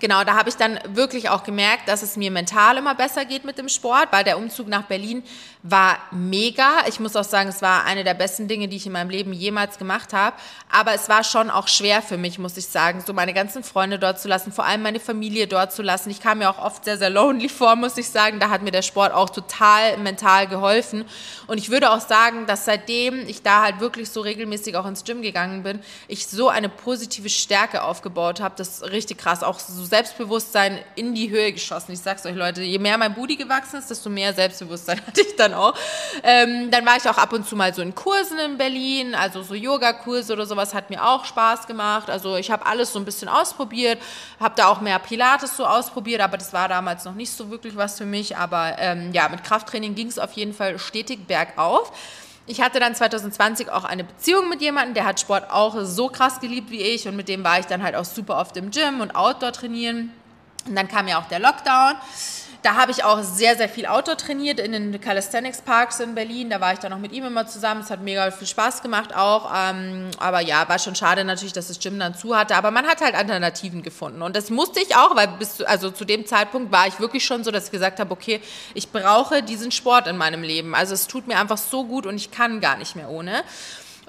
[0.00, 3.44] Genau, da habe ich dann wirklich auch gemerkt, dass es mir mental immer besser geht
[3.44, 5.22] mit dem Sport, weil der Umzug nach Berlin
[5.62, 6.86] war mega.
[6.88, 9.34] Ich muss auch sagen, es war eine der besten Dinge, die ich in meinem Leben
[9.34, 10.34] jemals gemacht habe.
[10.70, 13.98] Aber es war schon auch schwer für mich, muss ich sagen, so meine ganzen Freunde
[13.98, 16.08] dort zu lassen, vor allem meine Familie dort zu lassen.
[16.08, 18.40] Ich kam mir auch oft sehr, sehr lonely vor, muss ich sagen.
[18.40, 21.04] Da hat mir der Sport auch total mental geholfen.
[21.46, 25.04] Und ich würde auch sagen, dass seitdem ich da halt wirklich so regelmäßig auch ins
[25.04, 28.54] Gym gegangen bin, ich so eine positive Stärke aufgebaut habe.
[28.56, 29.42] Das ist richtig krass.
[29.42, 31.92] Auch so Selbstbewusstsein in die Höhe geschossen.
[31.92, 35.36] Ich sag's euch, Leute, je mehr mein Booty gewachsen ist, desto mehr Selbstbewusstsein hatte ich
[35.36, 35.74] dann auch.
[36.22, 39.42] Ähm, dann war ich auch ab und zu mal so in Kursen in Berlin, also
[39.42, 42.08] so Yoga-Kurse oder sowas hat mir auch Spaß gemacht.
[42.08, 44.00] Also ich habe alles so ein bisschen ausprobiert,
[44.38, 47.76] habe da auch mehr Pilates so ausprobiert, aber das war damals noch nicht so wirklich
[47.76, 48.36] was für mich.
[48.36, 51.92] Aber ähm, ja, mit Krafttraining ging es auf jeden Fall stetig bergauf.
[52.50, 56.40] Ich hatte dann 2020 auch eine Beziehung mit jemandem, der hat Sport auch so krass
[56.40, 59.00] geliebt wie ich und mit dem war ich dann halt auch super oft im Gym
[59.00, 60.10] und Outdoor trainieren.
[60.66, 61.94] Und dann kam ja auch der Lockdown.
[62.62, 66.50] Da habe ich auch sehr, sehr viel Outdoor trainiert in den Calisthenics Parks in Berlin.
[66.50, 67.80] Da war ich dann auch mit ihm immer zusammen.
[67.80, 69.50] Es hat mega viel Spaß gemacht auch.
[69.54, 72.56] Ähm, aber ja, war schon schade natürlich, dass das Gym dann zu hatte.
[72.56, 74.20] Aber man hat halt Alternativen gefunden.
[74.20, 77.44] Und das musste ich auch, weil bis, also zu dem Zeitpunkt war ich wirklich schon
[77.44, 78.40] so, dass ich gesagt habe, okay,
[78.74, 80.74] ich brauche diesen Sport in meinem Leben.
[80.74, 83.42] Also es tut mir einfach so gut und ich kann gar nicht mehr ohne.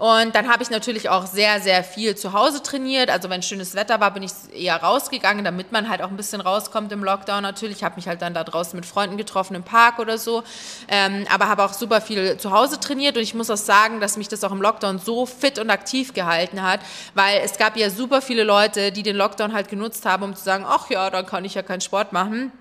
[0.01, 3.11] Und dann habe ich natürlich auch sehr, sehr viel zu Hause trainiert.
[3.11, 6.41] Also wenn schönes Wetter war, bin ich eher rausgegangen, damit man halt auch ein bisschen
[6.41, 7.77] rauskommt im Lockdown natürlich.
[7.77, 10.41] Ich habe mich halt dann da draußen mit Freunden getroffen im Park oder so.
[10.87, 13.15] Ähm, aber habe auch super viel zu Hause trainiert.
[13.15, 16.15] Und ich muss auch sagen, dass mich das auch im Lockdown so fit und aktiv
[16.15, 16.79] gehalten hat,
[17.13, 20.43] weil es gab ja super viele Leute, die den Lockdown halt genutzt haben, um zu
[20.43, 22.51] sagen, ach ja, dann kann ich ja keinen Sport machen.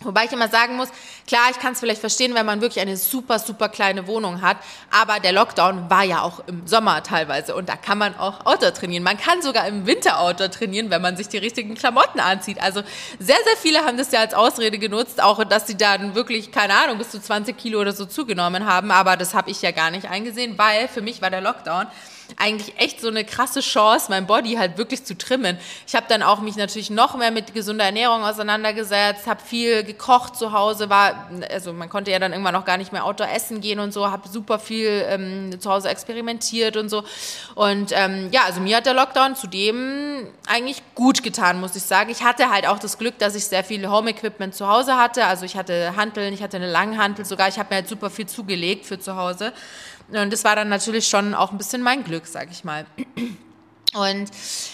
[0.00, 0.88] Wobei ich immer sagen muss,
[1.26, 4.58] klar, ich kann es vielleicht verstehen, wenn man wirklich eine super, super kleine Wohnung hat,
[4.90, 8.74] aber der Lockdown war ja auch im Sommer teilweise und da kann man auch Outdoor
[8.74, 9.02] trainieren.
[9.02, 12.60] Man kann sogar im Winter Outdoor trainieren, wenn man sich die richtigen Klamotten anzieht.
[12.60, 12.82] Also
[13.18, 16.74] sehr, sehr viele haben das ja als Ausrede genutzt, auch dass sie dann wirklich, keine
[16.74, 19.90] Ahnung, bis zu 20 Kilo oder so zugenommen haben, aber das habe ich ja gar
[19.90, 21.86] nicht eingesehen, weil für mich war der Lockdown
[22.36, 25.58] eigentlich echt so eine krasse Chance, mein Body halt wirklich zu trimmen.
[25.86, 30.36] Ich habe dann auch mich natürlich noch mehr mit gesunder Ernährung auseinandergesetzt, habe viel gekocht
[30.36, 33.60] zu Hause, war, also man konnte ja dann irgendwann noch gar nicht mehr Outdoor essen
[33.60, 37.04] gehen und so, habe super viel ähm, zu Hause experimentiert und so.
[37.54, 42.10] Und ähm, ja, also mir hat der Lockdown zudem eigentlich gut getan, muss ich sagen.
[42.10, 45.24] Ich hatte halt auch das Glück, dass ich sehr viel Home-Equipment zu Hause hatte.
[45.26, 48.26] Also ich hatte Hanteln, ich hatte eine Langhantel sogar, ich habe mir halt super viel
[48.26, 49.52] zugelegt für zu Hause.
[50.08, 52.86] Und das war dann natürlich schon auch ein bisschen mein Glück, sag ich mal.
[53.96, 54.30] Und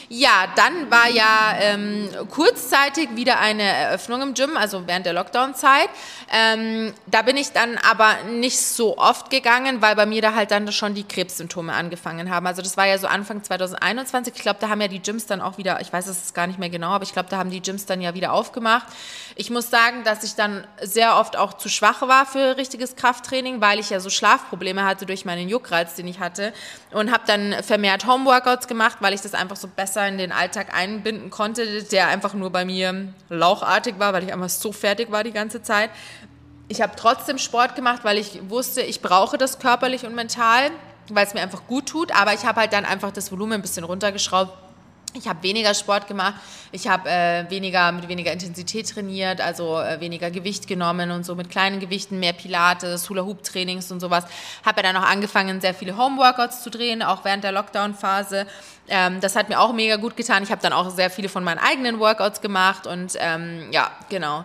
[0.08, 5.88] ja, dann war ja ähm, kurzzeitig wieder eine Eröffnung im Gym, also während der Lockdown-Zeit.
[6.30, 10.50] Ähm, da bin ich dann aber nicht so oft gegangen, weil bei mir da halt
[10.50, 12.46] dann schon die Krebssymptome angefangen haben.
[12.46, 14.34] Also das war ja so Anfang 2021.
[14.36, 16.58] Ich glaube, da haben ja die Gyms dann auch wieder, ich weiß es gar nicht
[16.58, 18.86] mehr genau, aber ich glaube, da haben die Gyms dann ja wieder aufgemacht.
[19.34, 23.60] Ich muss sagen, dass ich dann sehr oft auch zu schwach war für richtiges Krafttraining,
[23.60, 26.52] weil ich ja so Schlafprobleme hatte durch meinen Juckreiz, den ich hatte.
[26.90, 30.74] Und habe dann vermehrt Homeworkouts gemacht, weil ich das einfach so besser in den Alltag
[30.74, 35.24] einbinden konnte, der einfach nur bei mir lauchartig war, weil ich einfach so fertig war
[35.24, 35.90] die ganze Zeit.
[36.68, 40.70] Ich habe trotzdem Sport gemacht, weil ich wusste, ich brauche das körperlich und mental,
[41.10, 42.12] weil es mir einfach gut tut.
[42.14, 44.52] Aber ich habe halt dann einfach das Volumen ein bisschen runtergeschraubt
[45.14, 46.34] ich habe weniger Sport gemacht,
[46.70, 51.34] ich habe äh, weniger mit weniger Intensität trainiert, also äh, weniger Gewicht genommen und so
[51.34, 54.24] mit kleinen Gewichten, mehr Pilates, Hula Hoop Trainings und sowas.
[54.64, 58.46] Habe ja dann auch angefangen, sehr viele Homeworkouts zu drehen, auch während der Lockdown Phase.
[58.88, 60.42] Ähm, das hat mir auch mega gut getan.
[60.42, 64.44] Ich habe dann auch sehr viele von meinen eigenen Workouts gemacht und ähm, ja, genau.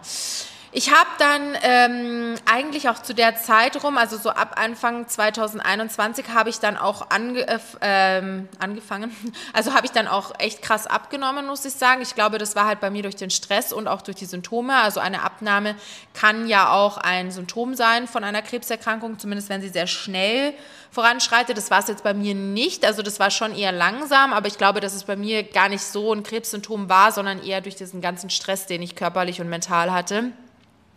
[0.77, 6.29] Ich habe dann ähm, eigentlich auch zu der Zeit rum, also so ab Anfang 2021,
[6.35, 9.09] habe ich dann auch ange, äh, ähm, angefangen.
[9.53, 12.03] Also habe ich dann auch echt krass abgenommen, muss ich sagen.
[12.03, 14.75] Ich glaube, das war halt bei mir durch den Stress und auch durch die Symptome.
[14.75, 15.75] Also eine Abnahme
[16.13, 20.53] kann ja auch ein Symptom sein von einer Krebserkrankung, zumindest wenn sie sehr schnell
[20.91, 21.57] voranschreitet.
[21.57, 22.85] Das war es jetzt bei mir nicht.
[22.85, 25.81] Also das war schon eher langsam, aber ich glaube, dass es bei mir gar nicht
[25.81, 29.91] so ein Krebssymptom war, sondern eher durch diesen ganzen Stress, den ich körperlich und mental
[29.91, 30.33] hatte.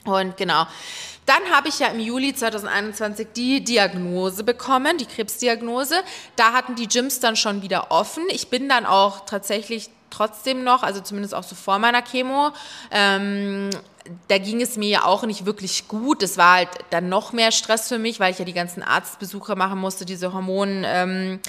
[0.05, 0.67] Und genau.
[1.27, 5.97] Dann habe ich ja im Juli 2021 die Diagnose bekommen, die Krebsdiagnose.
[6.37, 8.25] Da hatten die Gyms dann schon wieder offen.
[8.31, 12.51] Ich bin dann auch tatsächlich trotzdem noch, also zumindest auch so vor meiner Chemo,
[12.91, 13.71] ähm,
[14.27, 16.23] da ging es mir ja auch nicht wirklich gut.
[16.23, 19.55] Es war halt dann noch mehr Stress für mich, weil ich ja die ganzen Arztbesuche
[19.55, 20.85] machen musste, diese Hormon...
[20.85, 21.41] Ähm,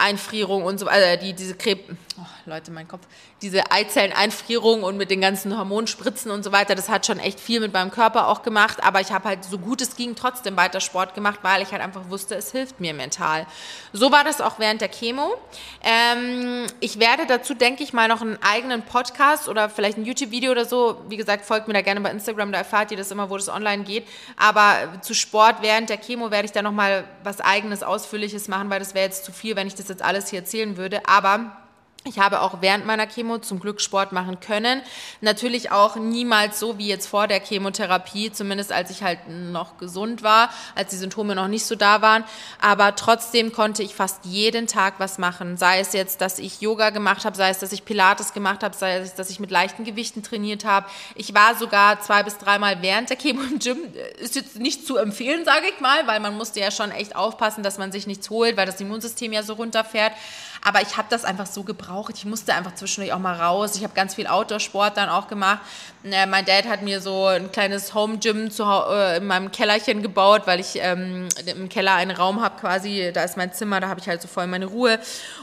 [0.00, 1.82] Einfrierung und so, also die, diese Krebs,
[2.18, 3.06] oh, Leute, mein Kopf,
[3.42, 7.60] diese Eizelleneinfrierung und mit den ganzen Hormonspritzen und so weiter, das hat schon echt viel
[7.60, 10.80] mit meinem Körper auch gemacht, aber ich habe halt so gut es ging trotzdem weiter
[10.80, 13.46] Sport gemacht, weil ich halt einfach wusste, es hilft mir mental.
[13.92, 15.34] So war das auch während der Chemo.
[15.82, 20.52] Ähm, ich werde dazu, denke ich mal, noch einen eigenen Podcast oder vielleicht ein YouTube-Video
[20.52, 23.30] oder so, wie gesagt, folgt mir da gerne bei Instagram, da erfahrt ihr das immer,
[23.30, 27.40] wo das online geht, aber zu Sport während der Chemo werde ich da nochmal was
[27.40, 30.40] eigenes, ausführliches machen, weil das wäre jetzt zu viel, wenn ich das jetzt alles hier
[30.40, 31.59] erzählen würde, aber
[32.04, 34.80] ich habe auch während meiner Chemo zum Glück Sport machen können.
[35.20, 40.22] Natürlich auch niemals so wie jetzt vor der Chemotherapie, zumindest als ich halt noch gesund
[40.22, 42.24] war, als die Symptome noch nicht so da waren.
[42.58, 45.58] Aber trotzdem konnte ich fast jeden Tag was machen.
[45.58, 48.74] Sei es jetzt, dass ich Yoga gemacht habe, sei es, dass ich Pilates gemacht habe,
[48.74, 50.86] sei es, dass ich mit leichten Gewichten trainiert habe.
[51.16, 53.78] Ich war sogar zwei bis dreimal während der Chemo im Gym.
[54.18, 57.62] Ist jetzt nicht zu empfehlen, sage ich mal, weil man musste ja schon echt aufpassen,
[57.62, 60.14] dass man sich nichts holt, weil das Immunsystem ja so runterfährt.
[60.62, 62.14] Aber ich habe das einfach so gebraucht.
[62.16, 63.76] Ich musste einfach zwischendurch auch mal raus.
[63.76, 65.60] Ich habe ganz viel Outdoor-Sport dann auch gemacht.
[66.04, 70.60] Äh, mein Dad hat mir so ein kleines Home-Gym äh, in meinem Kellerchen gebaut, weil
[70.60, 73.10] ich ähm, im Keller einen Raum habe quasi.
[73.12, 74.98] Da ist mein Zimmer, da habe ich halt so voll meine Ruhe.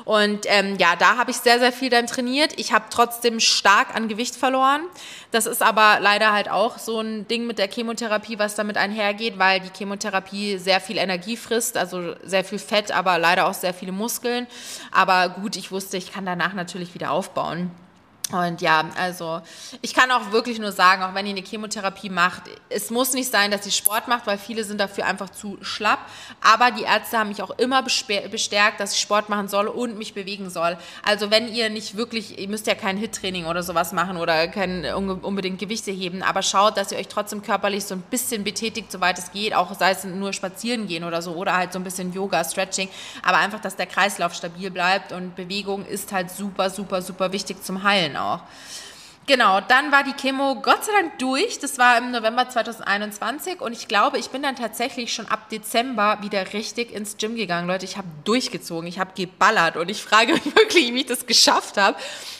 [0.05, 2.53] Und ähm, ja, da habe ich sehr, sehr viel dann trainiert.
[2.57, 4.81] Ich habe trotzdem stark an Gewicht verloren.
[5.31, 9.37] Das ist aber leider halt auch so ein Ding mit der Chemotherapie, was damit einhergeht,
[9.37, 13.73] weil die Chemotherapie sehr viel Energie frisst, also sehr viel Fett, aber leider auch sehr
[13.73, 14.47] viele Muskeln.
[14.91, 17.71] Aber gut, ich wusste, ich kann danach natürlich wieder aufbauen.
[18.31, 19.41] Und ja, also
[19.81, 23.31] ich kann auch wirklich nur sagen, auch wenn ihr eine Chemotherapie macht, es muss nicht
[23.31, 25.99] sein, dass ihr Sport macht, weil viele sind dafür einfach zu schlapp.
[26.41, 30.13] Aber die Ärzte haben mich auch immer bestärkt, dass ich Sport machen soll und mich
[30.13, 30.77] bewegen soll.
[31.03, 34.83] Also wenn ihr nicht wirklich, ihr müsst ja kein Hit-Training oder sowas machen oder kein
[34.93, 39.17] unbedingt Gewichte heben, aber schaut, dass ihr euch trotzdem körperlich so ein bisschen betätigt, soweit
[39.19, 42.11] es geht, auch sei es nur spazieren gehen oder so oder halt so ein bisschen
[42.11, 42.89] Yoga, Stretching,
[43.23, 47.63] aber einfach, dass der Kreislauf stabil bleibt und Bewegung ist halt super, super, super wichtig
[47.63, 48.41] zum Heilen auch.
[49.27, 51.59] Genau, dann war die Chemo Gott sei Dank durch.
[51.59, 56.19] Das war im November 2021 und ich glaube, ich bin dann tatsächlich schon ab Dezember
[56.21, 57.67] wieder richtig ins Gym gegangen.
[57.67, 61.25] Leute, ich habe durchgezogen, ich habe geballert und ich frage mich wirklich, wie ich das
[61.25, 61.97] geschafft habe,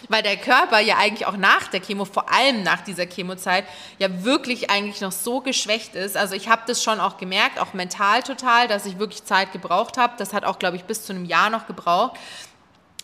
[0.08, 3.66] weil der Körper ja eigentlich auch nach der Chemo, vor allem nach dieser Chemozeit,
[4.00, 6.16] ja wirklich eigentlich noch so geschwächt ist.
[6.16, 9.98] Also ich habe das schon auch gemerkt, auch mental total, dass ich wirklich Zeit gebraucht
[9.98, 10.14] habe.
[10.18, 12.18] Das hat auch, glaube ich, bis zu einem Jahr noch gebraucht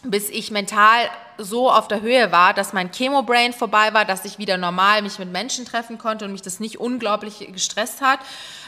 [0.03, 4.37] bis ich mental so auf der Höhe war, dass mein Chemo-Brain vorbei war, dass ich
[4.37, 8.19] wieder normal mich mit Menschen treffen konnte und mich das nicht unglaublich gestresst hat,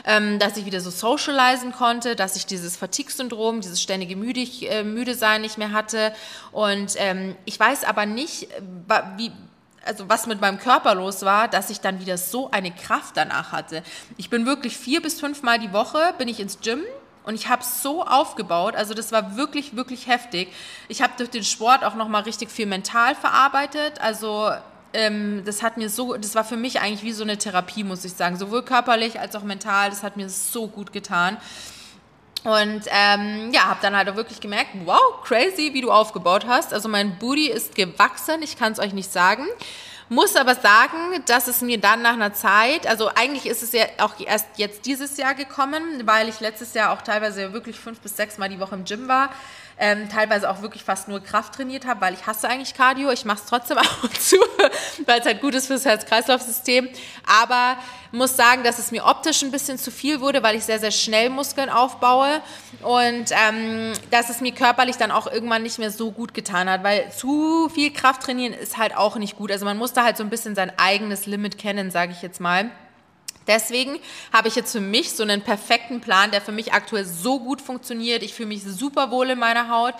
[0.05, 4.83] ähm, dass ich wieder so socialisen konnte, dass ich dieses Fatigue-Syndrom, dieses ständige Müdig, äh,
[4.83, 6.13] müde sein nicht mehr hatte.
[6.51, 8.47] Und ähm, ich weiß aber nicht,
[9.17, 9.31] wie,
[9.85, 13.51] also was mit meinem Körper los war, dass ich dann wieder so eine Kraft danach
[13.51, 13.83] hatte.
[14.17, 16.81] Ich bin wirklich vier bis fünf Mal die Woche, bin ich ins Gym,
[17.25, 20.49] und ich habe so aufgebaut, also das war wirklich, wirklich heftig.
[20.87, 23.99] Ich habe durch den Sport auch nochmal richtig viel mental verarbeitet.
[23.99, 24.51] Also
[24.93, 28.05] ähm, das hat mir so, das war für mich eigentlich wie so eine Therapie, muss
[28.05, 28.37] ich sagen.
[28.37, 31.37] Sowohl körperlich als auch mental, das hat mir so gut getan.
[32.43, 36.75] Und ähm, ja, habe dann halt auch wirklich gemerkt, wow, crazy, wie du aufgebaut hast.
[36.75, 39.47] Also mein Booty ist gewachsen, ich kann es euch nicht sagen.
[40.07, 43.85] Muss aber sagen, dass es mir dann nach einer Zeit, also eigentlich ist es ja
[43.99, 48.15] auch erst jetzt dieses Jahr gekommen, weil ich letztes Jahr auch teilweise wirklich fünf bis
[48.15, 49.31] sechs Mal die Woche im Gym war
[49.77, 53.11] ähm, teilweise auch wirklich fast nur Kraft trainiert habe, weil ich hasse eigentlich Cardio.
[53.11, 54.37] Ich mache es trotzdem ab und zu,
[55.05, 56.89] weil es halt gut ist fürs Herz-Kreislauf-System.
[57.41, 57.77] Aber
[58.11, 60.91] muss sagen, dass es mir optisch ein bisschen zu viel wurde, weil ich sehr, sehr
[60.91, 62.41] schnell Muskeln aufbaue
[62.81, 66.83] und ähm, dass es mir körperlich dann auch irgendwann nicht mehr so gut getan hat,
[66.83, 69.51] weil zu viel Kraft trainieren ist halt auch nicht gut.
[69.51, 72.39] Also man muss da halt so ein bisschen sein eigenes Limit kennen, sage ich jetzt
[72.39, 72.71] mal.
[73.47, 73.99] Deswegen
[74.33, 77.61] habe ich jetzt für mich so einen perfekten Plan, der für mich aktuell so gut
[77.61, 78.23] funktioniert.
[78.23, 79.93] Ich fühle mich super wohl in meiner Haut.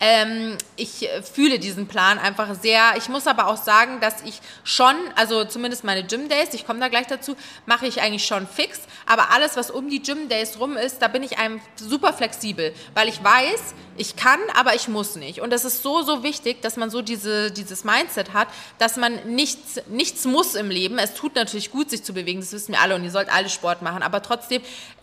[0.00, 2.94] Ähm, ich fühle diesen Plan einfach sehr.
[2.96, 6.80] Ich muss aber auch sagen, dass ich schon, also zumindest meine Gym Days, ich komme
[6.80, 7.36] da gleich dazu,
[7.66, 8.80] mache ich eigentlich schon fix.
[9.06, 12.72] Aber alles, was um die Gym Days rum ist, da bin ich einem super flexibel,
[12.94, 15.40] weil ich weiß, ich kann, aber ich muss nicht.
[15.40, 19.14] Und das ist so, so wichtig, dass man so diese, dieses Mindset hat, dass man
[19.26, 20.98] nichts, nichts muss im Leben.
[20.98, 23.48] Es tut natürlich gut, sich zu bewegen, das wissen wir alle und ihr sollt alle
[23.48, 24.62] Sport machen, aber trotzdem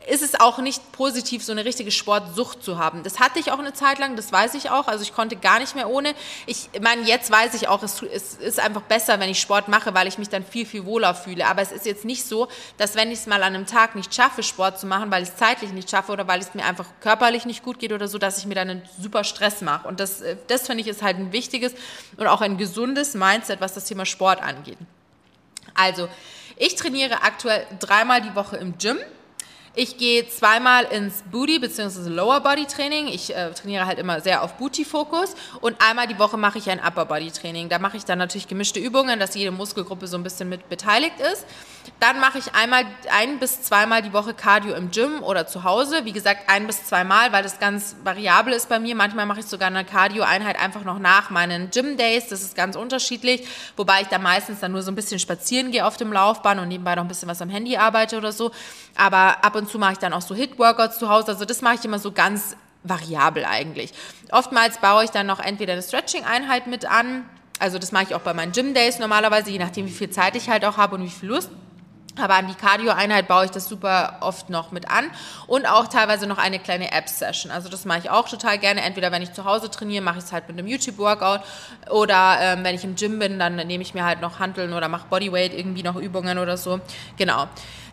[0.10, 3.04] ist es auch nicht positiv, so eine richtige Sportsucht zu haben.
[3.04, 4.88] Das hatte ich auch eine Zeit lang, das weiß ich auch.
[4.88, 6.14] Also ich konnte gar nicht mehr ohne.
[6.46, 9.94] Ich meine, jetzt weiß ich auch, es, es ist einfach besser, wenn ich Sport mache,
[9.94, 11.46] weil ich mich dann viel, viel wohler fühle.
[11.48, 12.48] Aber es ist jetzt nicht so,
[12.78, 15.30] dass wenn ich es mal an einem Tag nicht schaffe, Sport zu machen, weil ich
[15.30, 18.18] es zeitlich nicht schaffe oder weil es mir einfach körperlich nicht gut geht oder so,
[18.18, 19.88] dass ich mir dann einen super Stress mache.
[19.88, 21.74] Und das, äh, das finde ich ist halt ein wichtiges
[22.18, 24.78] und auch ein gesundes Mindset, was das Thema Sport angeht.
[25.76, 26.10] Also,
[26.60, 28.98] ich trainiere aktuell dreimal die Woche im Gym.
[29.82, 32.10] Ich gehe zweimal ins Booty bzw.
[32.10, 33.08] Lower Body Training.
[33.08, 36.70] Ich äh, trainiere halt immer sehr auf Booty Fokus und einmal die Woche mache ich
[36.70, 37.70] ein Upper Body Training.
[37.70, 41.22] Da mache ich dann natürlich gemischte Übungen, dass jede Muskelgruppe so ein bisschen mit beteiligt
[41.32, 41.46] ist.
[42.00, 46.06] Dann mache ich einmal ein bis zweimal die Woche Cardio im Gym oder zu Hause.
[46.06, 48.96] Wie gesagt, ein bis zweimal, weil das ganz variabel ist bei mir.
[48.96, 52.28] Manchmal mache ich sogar eine Cardio-Einheit einfach noch nach meinen Gym Days.
[52.28, 55.86] Das ist ganz unterschiedlich, wobei ich da meistens dann nur so ein bisschen spazieren gehe
[55.86, 58.52] auf dem Laufbahn und nebenbei noch ein bisschen was am Handy arbeite oder so.
[58.96, 61.30] Aber ab und zu mache ich dann auch so Hit-Workouts zu Hause.
[61.30, 63.94] Also das mache ich immer so ganz variabel eigentlich.
[64.32, 67.26] Oftmals baue ich dann noch entweder eine Stretching-Einheit mit an.
[67.60, 70.50] Also das mache ich auch bei meinen Gym-Days normalerweise, je nachdem, wie viel Zeit ich
[70.50, 71.50] halt auch habe und wie viel Lust.
[72.18, 75.06] Aber an die Cardio-Einheit baue ich das super oft noch mit an
[75.48, 77.52] und auch teilweise noch eine kleine App-Session.
[77.52, 78.82] Also das mache ich auch total gerne.
[78.82, 81.42] Entweder wenn ich zu Hause trainiere, mache ich es halt mit einem YouTube-Workout
[81.90, 84.90] oder ähm, wenn ich im Gym bin, dann nehme ich mir halt noch Handeln oder
[84.90, 86.82] mache Bodyweight irgendwie noch Übungen oder so.
[87.18, 87.48] Genau.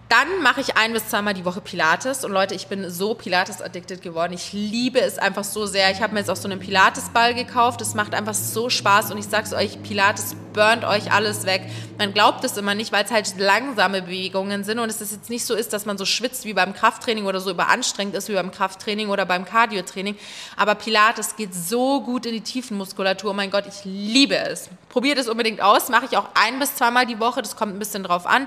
[0.09, 4.03] Dann mache ich ein bis zweimal die Woche Pilates und Leute, ich bin so Pilates-addicted
[4.03, 4.35] geworden.
[4.35, 5.90] Ich liebe es einfach so sehr.
[5.90, 7.81] Ich habe mir jetzt auch so einen Pilates-Ball gekauft.
[7.81, 11.62] Es macht einfach so Spaß und ich sag's euch, Pilates burnt euch alles weg.
[11.99, 15.29] Man glaubt es immer nicht, weil es halt langsame Bewegungen sind und es ist jetzt
[15.29, 18.35] nicht so ist, dass man so schwitzt wie beim Krafttraining oder so überanstrengend ist wie
[18.35, 20.16] beim Krafttraining oder beim Cardio-Training.
[20.57, 23.35] Aber Pilates geht so gut in die Tiefenmuskulatur.
[23.35, 24.71] Mein Gott, ich liebe es.
[24.88, 25.88] Probiert es unbedingt aus.
[25.88, 27.42] Mache ich auch ein bis zweimal die Woche.
[27.42, 28.47] Das kommt ein bisschen drauf an.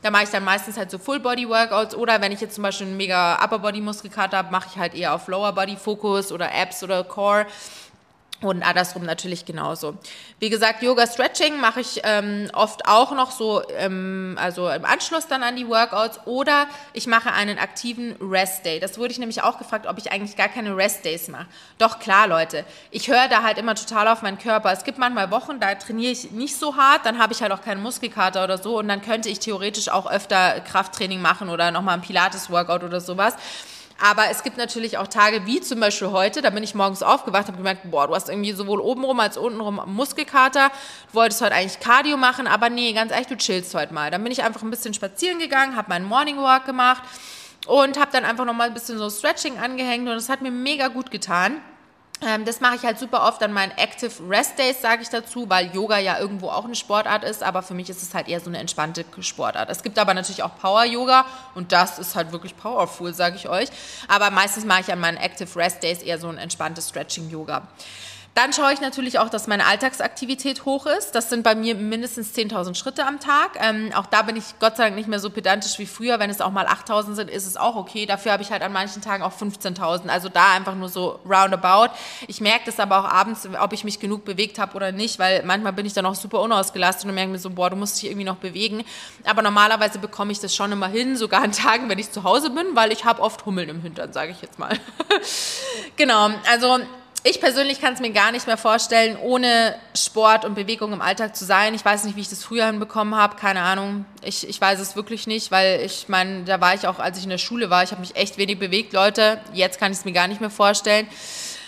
[0.00, 2.96] Da mache ich dann meistens halt so Full-Body-Workouts oder wenn ich jetzt zum Beispiel einen
[2.96, 7.46] mega Upper-Body-Muskelkater habe, mache ich halt eher auf Lower-Body-Fokus oder Abs oder Core.
[8.40, 9.96] Und andersrum natürlich genauso.
[10.38, 15.26] Wie gesagt, Yoga Stretching mache ich ähm, oft auch noch so, ähm, also im Anschluss
[15.26, 18.78] dann an die Workouts oder ich mache einen aktiven Rest Day.
[18.78, 21.46] Das wurde ich nämlich auch gefragt, ob ich eigentlich gar keine Rest Days mache.
[21.78, 24.70] Doch klar, Leute, ich höre da halt immer total auf meinen Körper.
[24.70, 27.62] Es gibt manchmal Wochen, da trainiere ich nicht so hart, dann habe ich halt auch
[27.62, 31.94] keinen Muskelkater oder so und dann könnte ich theoretisch auch öfter Krafttraining machen oder nochmal
[31.94, 33.34] ein Pilates-Workout oder sowas.
[34.00, 37.48] Aber es gibt natürlich auch Tage wie zum Beispiel heute, da bin ich morgens aufgewacht,
[37.48, 40.70] habe gemerkt, boah, du hast irgendwie sowohl obenrum als untenrum Muskelkater.
[41.08, 44.12] Du wolltest heute eigentlich Cardio machen, aber nee, ganz ehrlich, du chillst heute mal.
[44.12, 47.02] Dann bin ich einfach ein bisschen spazieren gegangen, habe meinen Morning Walk gemacht
[47.66, 50.86] und habe dann einfach nochmal ein bisschen so Stretching angehängt und das hat mir mega
[50.88, 51.60] gut getan.
[52.20, 55.48] Ähm, das mache ich halt super oft an meinen Active Rest Days, sage ich dazu,
[55.48, 58.40] weil Yoga ja irgendwo auch eine Sportart ist, aber für mich ist es halt eher
[58.40, 59.70] so eine entspannte Sportart.
[59.70, 63.48] Es gibt aber natürlich auch Power Yoga und das ist halt wirklich powerful, sage ich
[63.48, 63.68] euch.
[64.08, 67.68] Aber meistens mache ich an meinen Active Rest Days eher so ein entspanntes Stretching Yoga.
[68.38, 71.10] Dann schaue ich natürlich auch, dass meine Alltagsaktivität hoch ist.
[71.10, 73.58] Das sind bei mir mindestens 10.000 Schritte am Tag.
[73.60, 76.20] Ähm, auch da bin ich Gott sei Dank nicht mehr so pedantisch wie früher.
[76.20, 78.06] Wenn es auch mal 8.000 sind, ist es auch okay.
[78.06, 80.06] Dafür habe ich halt an manchen Tagen auch 15.000.
[80.06, 81.92] Also da einfach nur so roundabout.
[82.28, 85.42] Ich merke das aber auch abends, ob ich mich genug bewegt habe oder nicht, weil
[85.42, 88.08] manchmal bin ich dann auch super unausgelastet und merke mir so, boah, du musst dich
[88.08, 88.84] irgendwie noch bewegen.
[89.24, 92.50] Aber normalerweise bekomme ich das schon immer hin, sogar an Tagen, wenn ich zu Hause
[92.50, 94.78] bin, weil ich habe oft Hummeln im Hintern, sage ich jetzt mal.
[95.96, 96.78] genau, also
[97.24, 101.34] ich persönlich kann es mir gar nicht mehr vorstellen, ohne Sport und Bewegung im Alltag
[101.34, 101.74] zu sein.
[101.74, 104.04] Ich weiß nicht, wie ich das früher hinbekommen habe, keine Ahnung.
[104.22, 107.24] Ich, ich weiß es wirklich nicht, weil ich meine, da war ich auch, als ich
[107.24, 109.40] in der Schule war, ich habe mich echt wenig bewegt, Leute.
[109.52, 111.08] Jetzt kann ich es mir gar nicht mehr vorstellen.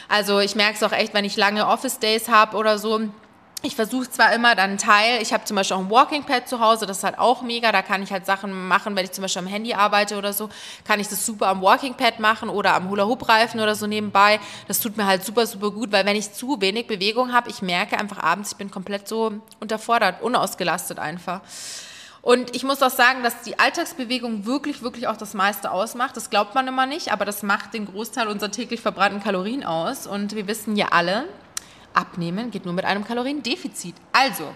[0.09, 3.01] Also ich merke es auch echt, wenn ich lange Office Days habe oder so
[3.63, 6.49] ich versuche zwar immer dann einen Teil, ich habe zum Beispiel auch ein Walking Pad
[6.49, 9.13] zu Hause, das ist halt auch mega, da kann ich halt Sachen machen, wenn ich
[9.13, 10.49] zum Beispiel am Handy arbeite oder so,
[10.85, 14.41] kann ich das super am Walking Pad machen oder am Hula-Hoop-Reifen oder so nebenbei.
[14.67, 17.61] Das tut mir halt super, super gut, weil wenn ich zu wenig Bewegung habe, ich
[17.61, 21.41] merke einfach abends, ich bin komplett so unterfordert, unausgelastet einfach.
[22.23, 26.17] Und ich muss auch sagen, dass die Alltagsbewegung wirklich, wirklich auch das meiste ausmacht.
[26.17, 30.07] Das glaubt man immer nicht, aber das macht den Großteil unserer täglich verbrannten Kalorien aus.
[30.07, 31.25] Und wir wissen ja alle,
[31.95, 33.95] Abnehmen geht nur mit einem Kaloriendefizit.
[34.13, 34.53] Also,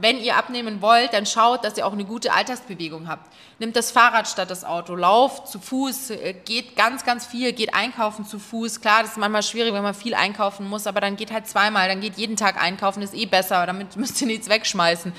[0.00, 3.32] wenn ihr abnehmen wollt, dann schaut, dass ihr auch eine gute Alltagsbewegung habt.
[3.58, 7.74] Nimmt das Fahrrad statt das Auto, lauft zu Fuß, äh, geht ganz, ganz viel, geht
[7.74, 8.80] einkaufen zu Fuß.
[8.80, 11.88] Klar, das ist manchmal schwierig, wenn man viel einkaufen muss, aber dann geht halt zweimal,
[11.88, 15.12] dann geht jeden Tag einkaufen, ist eh besser, damit müsst ihr nichts wegschmeißen.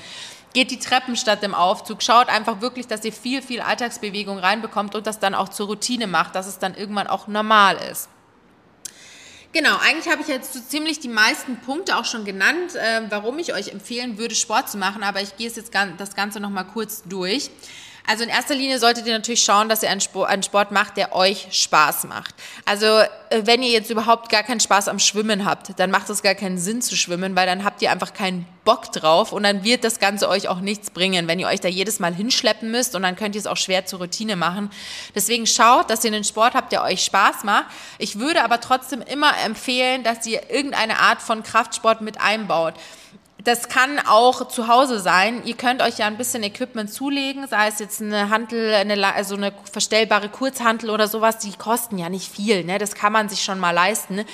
[0.54, 4.94] Geht die Treppen statt dem Aufzug, schaut einfach wirklich, dass ihr viel, viel Alltagsbewegung reinbekommt
[4.94, 8.08] und das dann auch zur Routine macht, dass es dann irgendwann auch normal ist.
[9.52, 13.36] Genau, eigentlich habe ich jetzt so ziemlich die meisten Punkte auch schon genannt, äh, warum
[13.40, 17.02] ich euch empfehlen würde, Sport zu machen, aber ich gehe jetzt das Ganze nochmal kurz
[17.02, 17.50] durch.
[18.10, 20.96] Also in erster Linie solltet ihr natürlich schauen, dass ihr einen Sport, einen Sport macht,
[20.96, 22.34] der euch Spaß macht.
[22.64, 26.20] Also äh, wenn ihr jetzt überhaupt gar keinen Spaß am Schwimmen habt, dann macht es
[26.20, 29.62] gar keinen Sinn zu schwimmen, weil dann habt ihr einfach keinen Bock drauf und dann
[29.62, 32.96] wird das Ganze euch auch nichts bringen, wenn ihr euch da jedes Mal hinschleppen müsst
[32.96, 34.70] und dann könnt ihr es auch schwer zur Routine machen.
[35.14, 37.66] Deswegen schaut, dass ihr einen Sport habt, der euch Spaß macht.
[37.98, 42.74] Ich würde aber trotzdem immer empfehlen, dass ihr irgendeine Art von Kraftsport mit einbaut.
[43.44, 45.42] Das kann auch zu Hause sein.
[45.44, 49.34] Ihr könnt euch ja ein bisschen Equipment zulegen, sei es jetzt eine Handel, eine, also
[49.34, 51.38] eine verstellbare Kurzhantel oder sowas.
[51.38, 52.64] Die kosten ja nicht viel.
[52.64, 52.78] Ne?
[52.78, 54.24] Das kann man sich schon mal leisten.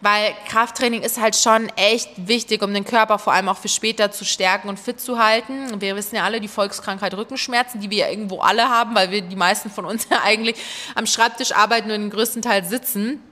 [0.00, 4.10] Weil Krafttraining ist halt schon echt wichtig, um den Körper vor allem auch für später
[4.10, 5.80] zu stärken und fit zu halten.
[5.80, 9.22] Wir wissen ja alle die Volkskrankheit Rückenschmerzen, die wir ja irgendwo alle haben, weil wir
[9.22, 10.56] die meisten von uns ja eigentlich
[10.96, 13.22] am Schreibtisch arbeiten und den größten Teil sitzen.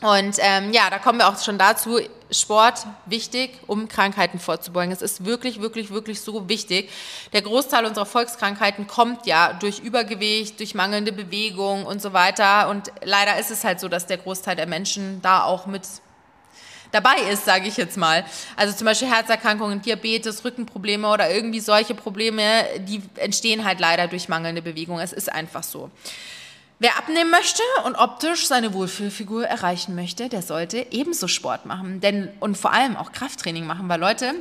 [0.00, 1.98] Und ähm, ja, da kommen wir auch schon dazu.
[2.30, 4.92] Sport wichtig, um Krankheiten vorzubeugen.
[4.92, 6.90] Es ist wirklich, wirklich, wirklich so wichtig.
[7.32, 12.68] Der Großteil unserer Volkskrankheiten kommt ja durch Übergewicht, durch mangelnde Bewegung und so weiter.
[12.68, 15.82] Und leider ist es halt so, dass der Großteil der Menschen da auch mit
[16.92, 18.24] dabei ist, sage ich jetzt mal.
[18.56, 24.28] Also zum Beispiel Herzerkrankungen, Diabetes, Rückenprobleme oder irgendwie solche Probleme, die entstehen halt leider durch
[24.28, 25.00] mangelnde Bewegung.
[25.00, 25.90] Es ist einfach so.
[26.80, 32.00] Wer abnehmen möchte und optisch seine Wohlfühlfigur erreichen möchte, der sollte ebenso Sport machen.
[32.00, 34.32] Denn, und vor allem auch Krafttraining machen, weil Leute,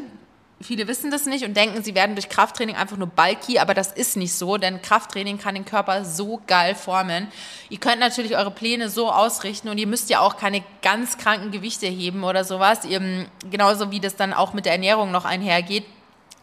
[0.61, 3.91] viele wissen das nicht und denken, sie werden durch Krafttraining einfach nur bulky, aber das
[3.91, 7.27] ist nicht so, denn Krafttraining kann den Körper so geil formen.
[7.69, 11.49] Ihr könnt natürlich eure Pläne so ausrichten und ihr müsst ja auch keine ganz kranken
[11.49, 12.81] Gewichte heben oder sowas,
[13.49, 15.85] genauso wie das dann auch mit der Ernährung noch einhergeht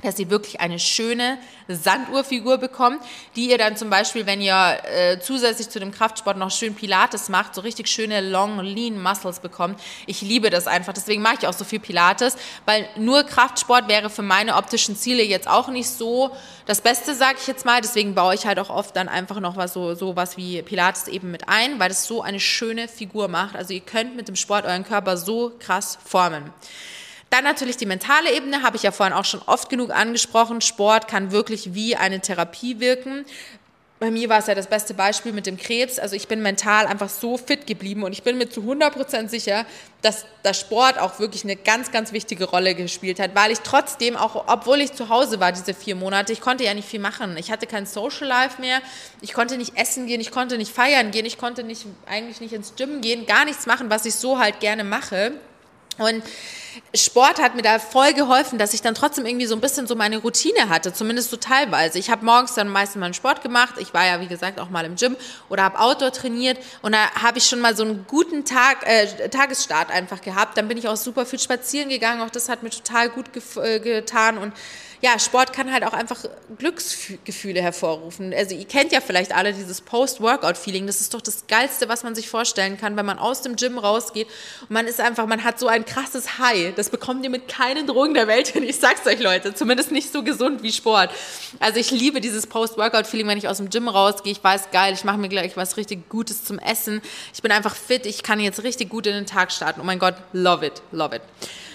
[0.04, 1.38] dass ihr wirklich eine schöne
[1.68, 3.00] Sanduhrfigur bekommt,
[3.36, 7.28] die ihr dann zum Beispiel, wenn ihr äh, zusätzlich zu dem Kraftsport noch schön Pilates
[7.28, 9.80] macht, so richtig schöne Long Lean Muscles bekommt.
[10.06, 12.36] Ich liebe das einfach, deswegen mache ich auch so viel Pilates,
[12.66, 16.36] weil nur Kraftsport wäre für meine optischen Ziele jetzt auch nicht so
[16.66, 17.80] das Beste, sage ich jetzt mal.
[17.80, 21.08] Deswegen baue ich halt auch oft dann einfach noch was so, so was wie Pilates
[21.08, 23.56] eben mit ein, weil das so eine schöne Figur macht.
[23.56, 26.52] Also ihr könnt mit dem Sport euren Körper so krass formen.
[27.34, 30.60] Dann natürlich die mentale Ebene, habe ich ja vorhin auch schon oft genug angesprochen.
[30.60, 33.24] Sport kann wirklich wie eine Therapie wirken.
[33.98, 35.98] Bei mir war es ja das beste Beispiel mit dem Krebs.
[35.98, 39.66] Also ich bin mental einfach so fit geblieben und ich bin mir zu 100% sicher,
[40.00, 44.16] dass der Sport auch wirklich eine ganz, ganz wichtige Rolle gespielt hat, weil ich trotzdem,
[44.16, 47.36] auch obwohl ich zu Hause war diese vier Monate, ich konnte ja nicht viel machen.
[47.36, 48.80] Ich hatte kein Social Life mehr,
[49.22, 52.52] ich konnte nicht essen gehen, ich konnte nicht feiern gehen, ich konnte nicht, eigentlich nicht
[52.52, 55.32] ins Gym gehen, gar nichts machen, was ich so halt gerne mache.
[55.98, 56.22] Und
[56.94, 59.94] Sport hat mir da voll geholfen, dass ich dann trotzdem irgendwie so ein bisschen so
[59.94, 61.98] meine Routine hatte, zumindest so teilweise.
[61.98, 63.74] Ich habe morgens dann meistens meinen Sport gemacht.
[63.78, 65.16] Ich war ja, wie gesagt, auch mal im Gym
[65.48, 66.58] oder habe Outdoor trainiert.
[66.82, 70.58] Und da habe ich schon mal so einen guten Tag, äh, Tagesstart einfach gehabt.
[70.58, 72.22] Dann bin ich auch super viel spazieren gegangen.
[72.22, 73.26] Auch das hat mir total gut
[73.56, 74.38] äh, getan.
[74.38, 74.52] Und
[75.04, 76.16] ja, Sport kann halt auch einfach
[76.56, 78.32] Glücksgefühle hervorrufen.
[78.32, 80.86] Also ihr kennt ja vielleicht alle dieses Post-Workout-Feeling.
[80.86, 83.76] Das ist doch das Geilste, was man sich vorstellen kann, wenn man aus dem Gym
[83.76, 84.26] rausgeht
[84.62, 86.74] und man ist einfach, man hat so ein krasses High.
[86.74, 88.62] Das bekommt ihr mit keinen Drogen der Welt hin.
[88.62, 89.52] Ich sag's euch, Leute.
[89.52, 91.10] Zumindest nicht so gesund wie Sport.
[91.60, 94.32] Also ich liebe dieses Post-Workout-Feeling, wenn ich aus dem Gym rausgehe.
[94.32, 97.02] Ich weiß, geil, ich mache mir gleich was richtig Gutes zum Essen.
[97.34, 98.06] Ich bin einfach fit.
[98.06, 99.82] Ich kann jetzt richtig gut in den Tag starten.
[99.82, 101.22] Oh mein Gott, love it, love it.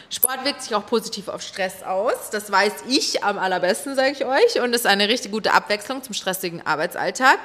[0.10, 2.32] Sport wirkt sich auch positiv auf Stress aus.
[2.32, 4.62] Das weiß ich am allerbesten, sage ich euch.
[4.62, 7.38] Und ist eine richtig gute Abwechslung zum stressigen Arbeitsalltag.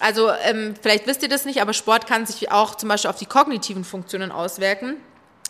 [0.00, 3.18] Also ähm, vielleicht wisst ihr das nicht, aber Sport kann sich auch zum Beispiel auf
[3.18, 4.96] die kognitiven Funktionen auswirken.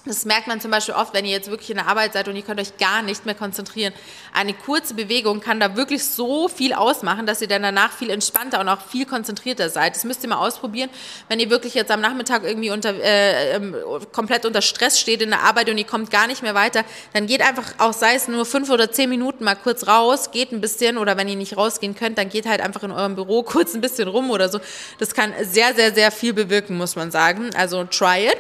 [0.07, 2.36] Das merkt man zum Beispiel oft, wenn ihr jetzt wirklich in der Arbeit seid und
[2.36, 3.94] ihr könnt euch gar nicht mehr konzentrieren.
[4.34, 8.61] Eine kurze Bewegung kann da wirklich so viel ausmachen, dass ihr dann danach viel entspannter
[8.61, 9.96] und auch viel konzentrierter seid.
[9.96, 10.90] Das müsst ihr mal ausprobieren.
[11.28, 13.74] Wenn ihr wirklich jetzt am Nachmittag irgendwie unter, äh, ähm,
[14.12, 16.84] komplett unter Stress steht in der Arbeit und ihr kommt gar nicht mehr weiter,
[17.14, 20.52] dann geht einfach auch, sei es nur fünf oder zehn Minuten mal kurz raus, geht
[20.52, 23.42] ein bisschen oder wenn ihr nicht rausgehen könnt, dann geht halt einfach in eurem Büro
[23.55, 24.61] kurz ein bisschen rum oder so.
[24.98, 27.48] Das kann sehr, sehr, sehr viel bewirken, muss man sagen.
[27.57, 28.36] Also try it.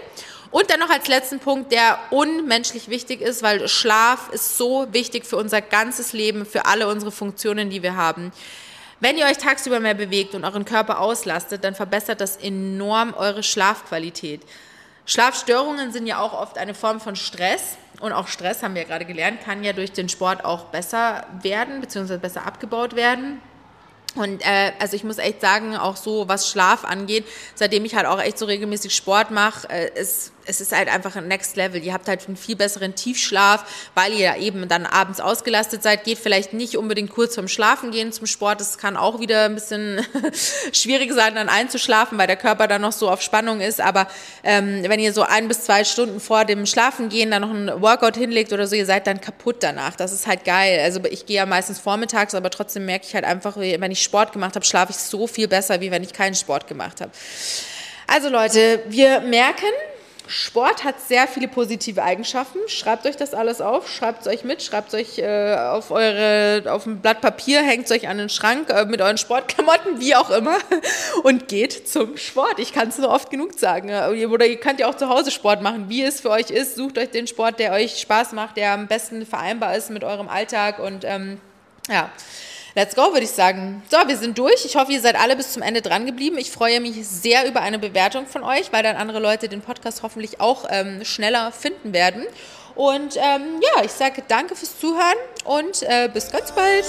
[0.54, 5.26] Und dann noch als letzten Punkt, der unmenschlich wichtig ist, weil Schlaf ist so wichtig
[5.26, 8.30] für unser ganzes Leben, für alle unsere Funktionen, die wir haben.
[9.00, 13.42] Wenn ihr euch tagsüber mehr bewegt und euren Körper auslastet, dann verbessert das enorm eure
[13.42, 14.42] Schlafqualität.
[15.06, 17.76] Schlafstörungen sind ja auch oft eine Form von Stress.
[17.98, 21.26] Und auch Stress, haben wir ja gerade gelernt, kann ja durch den Sport auch besser
[21.42, 23.40] werden, beziehungsweise besser abgebaut werden.
[24.14, 27.26] Und äh, also ich muss echt sagen, auch so was Schlaf angeht,
[27.56, 31.16] seitdem ich halt auch echt so regelmäßig Sport mache, äh, ist es ist halt einfach
[31.16, 31.82] ein Next Level.
[31.82, 33.64] Ihr habt halt einen viel besseren Tiefschlaf,
[33.94, 36.04] weil ihr eben dann abends ausgelastet seid.
[36.04, 38.60] Geht vielleicht nicht unbedingt kurz vorm Schlafen gehen zum Sport.
[38.60, 40.04] Das kann auch wieder ein bisschen
[40.72, 43.80] schwierig sein, dann einzuschlafen, weil der Körper dann noch so auf Spannung ist.
[43.80, 44.06] Aber
[44.42, 47.82] ähm, wenn ihr so ein bis zwei Stunden vor dem Schlafen gehen dann noch ein
[47.82, 49.96] Workout hinlegt oder so, ihr seid dann kaputt danach.
[49.96, 50.80] Das ist halt geil.
[50.82, 54.32] Also ich gehe ja meistens vormittags, aber trotzdem merke ich halt einfach, wenn ich Sport
[54.32, 57.10] gemacht habe, schlafe ich so viel besser, wie wenn ich keinen Sport gemacht habe.
[58.06, 59.64] Also Leute, wir merken,
[60.26, 62.58] Sport hat sehr viele positive Eigenschaften.
[62.66, 66.62] Schreibt euch das alles auf, schreibt es euch mit, schreibt es euch äh, auf eure
[66.72, 70.14] auf ein Blatt Papier, hängt es euch an den Schrank äh, mit euren Sportklamotten, wie
[70.14, 70.56] auch immer,
[71.24, 72.58] und geht zum Sport.
[72.58, 73.90] Ich kann es nur oft genug sagen.
[73.90, 76.76] Oder ihr könnt ja auch zu Hause Sport machen, wie es für euch ist.
[76.76, 80.28] Sucht euch den Sport, der euch Spaß macht, der am besten vereinbar ist mit eurem
[80.28, 81.40] Alltag und ähm,
[81.88, 82.10] ja.
[82.76, 83.82] Let's go, würde ich sagen.
[83.88, 84.64] So, wir sind durch.
[84.64, 86.38] Ich hoffe, ihr seid alle bis zum Ende dran geblieben.
[86.38, 90.02] Ich freue mich sehr über eine Bewertung von euch, weil dann andere Leute den Podcast
[90.02, 92.24] hoffentlich auch ähm, schneller finden werden.
[92.74, 95.14] Und ähm, ja, ich sage danke fürs Zuhören
[95.44, 96.84] und äh, bis ganz bald.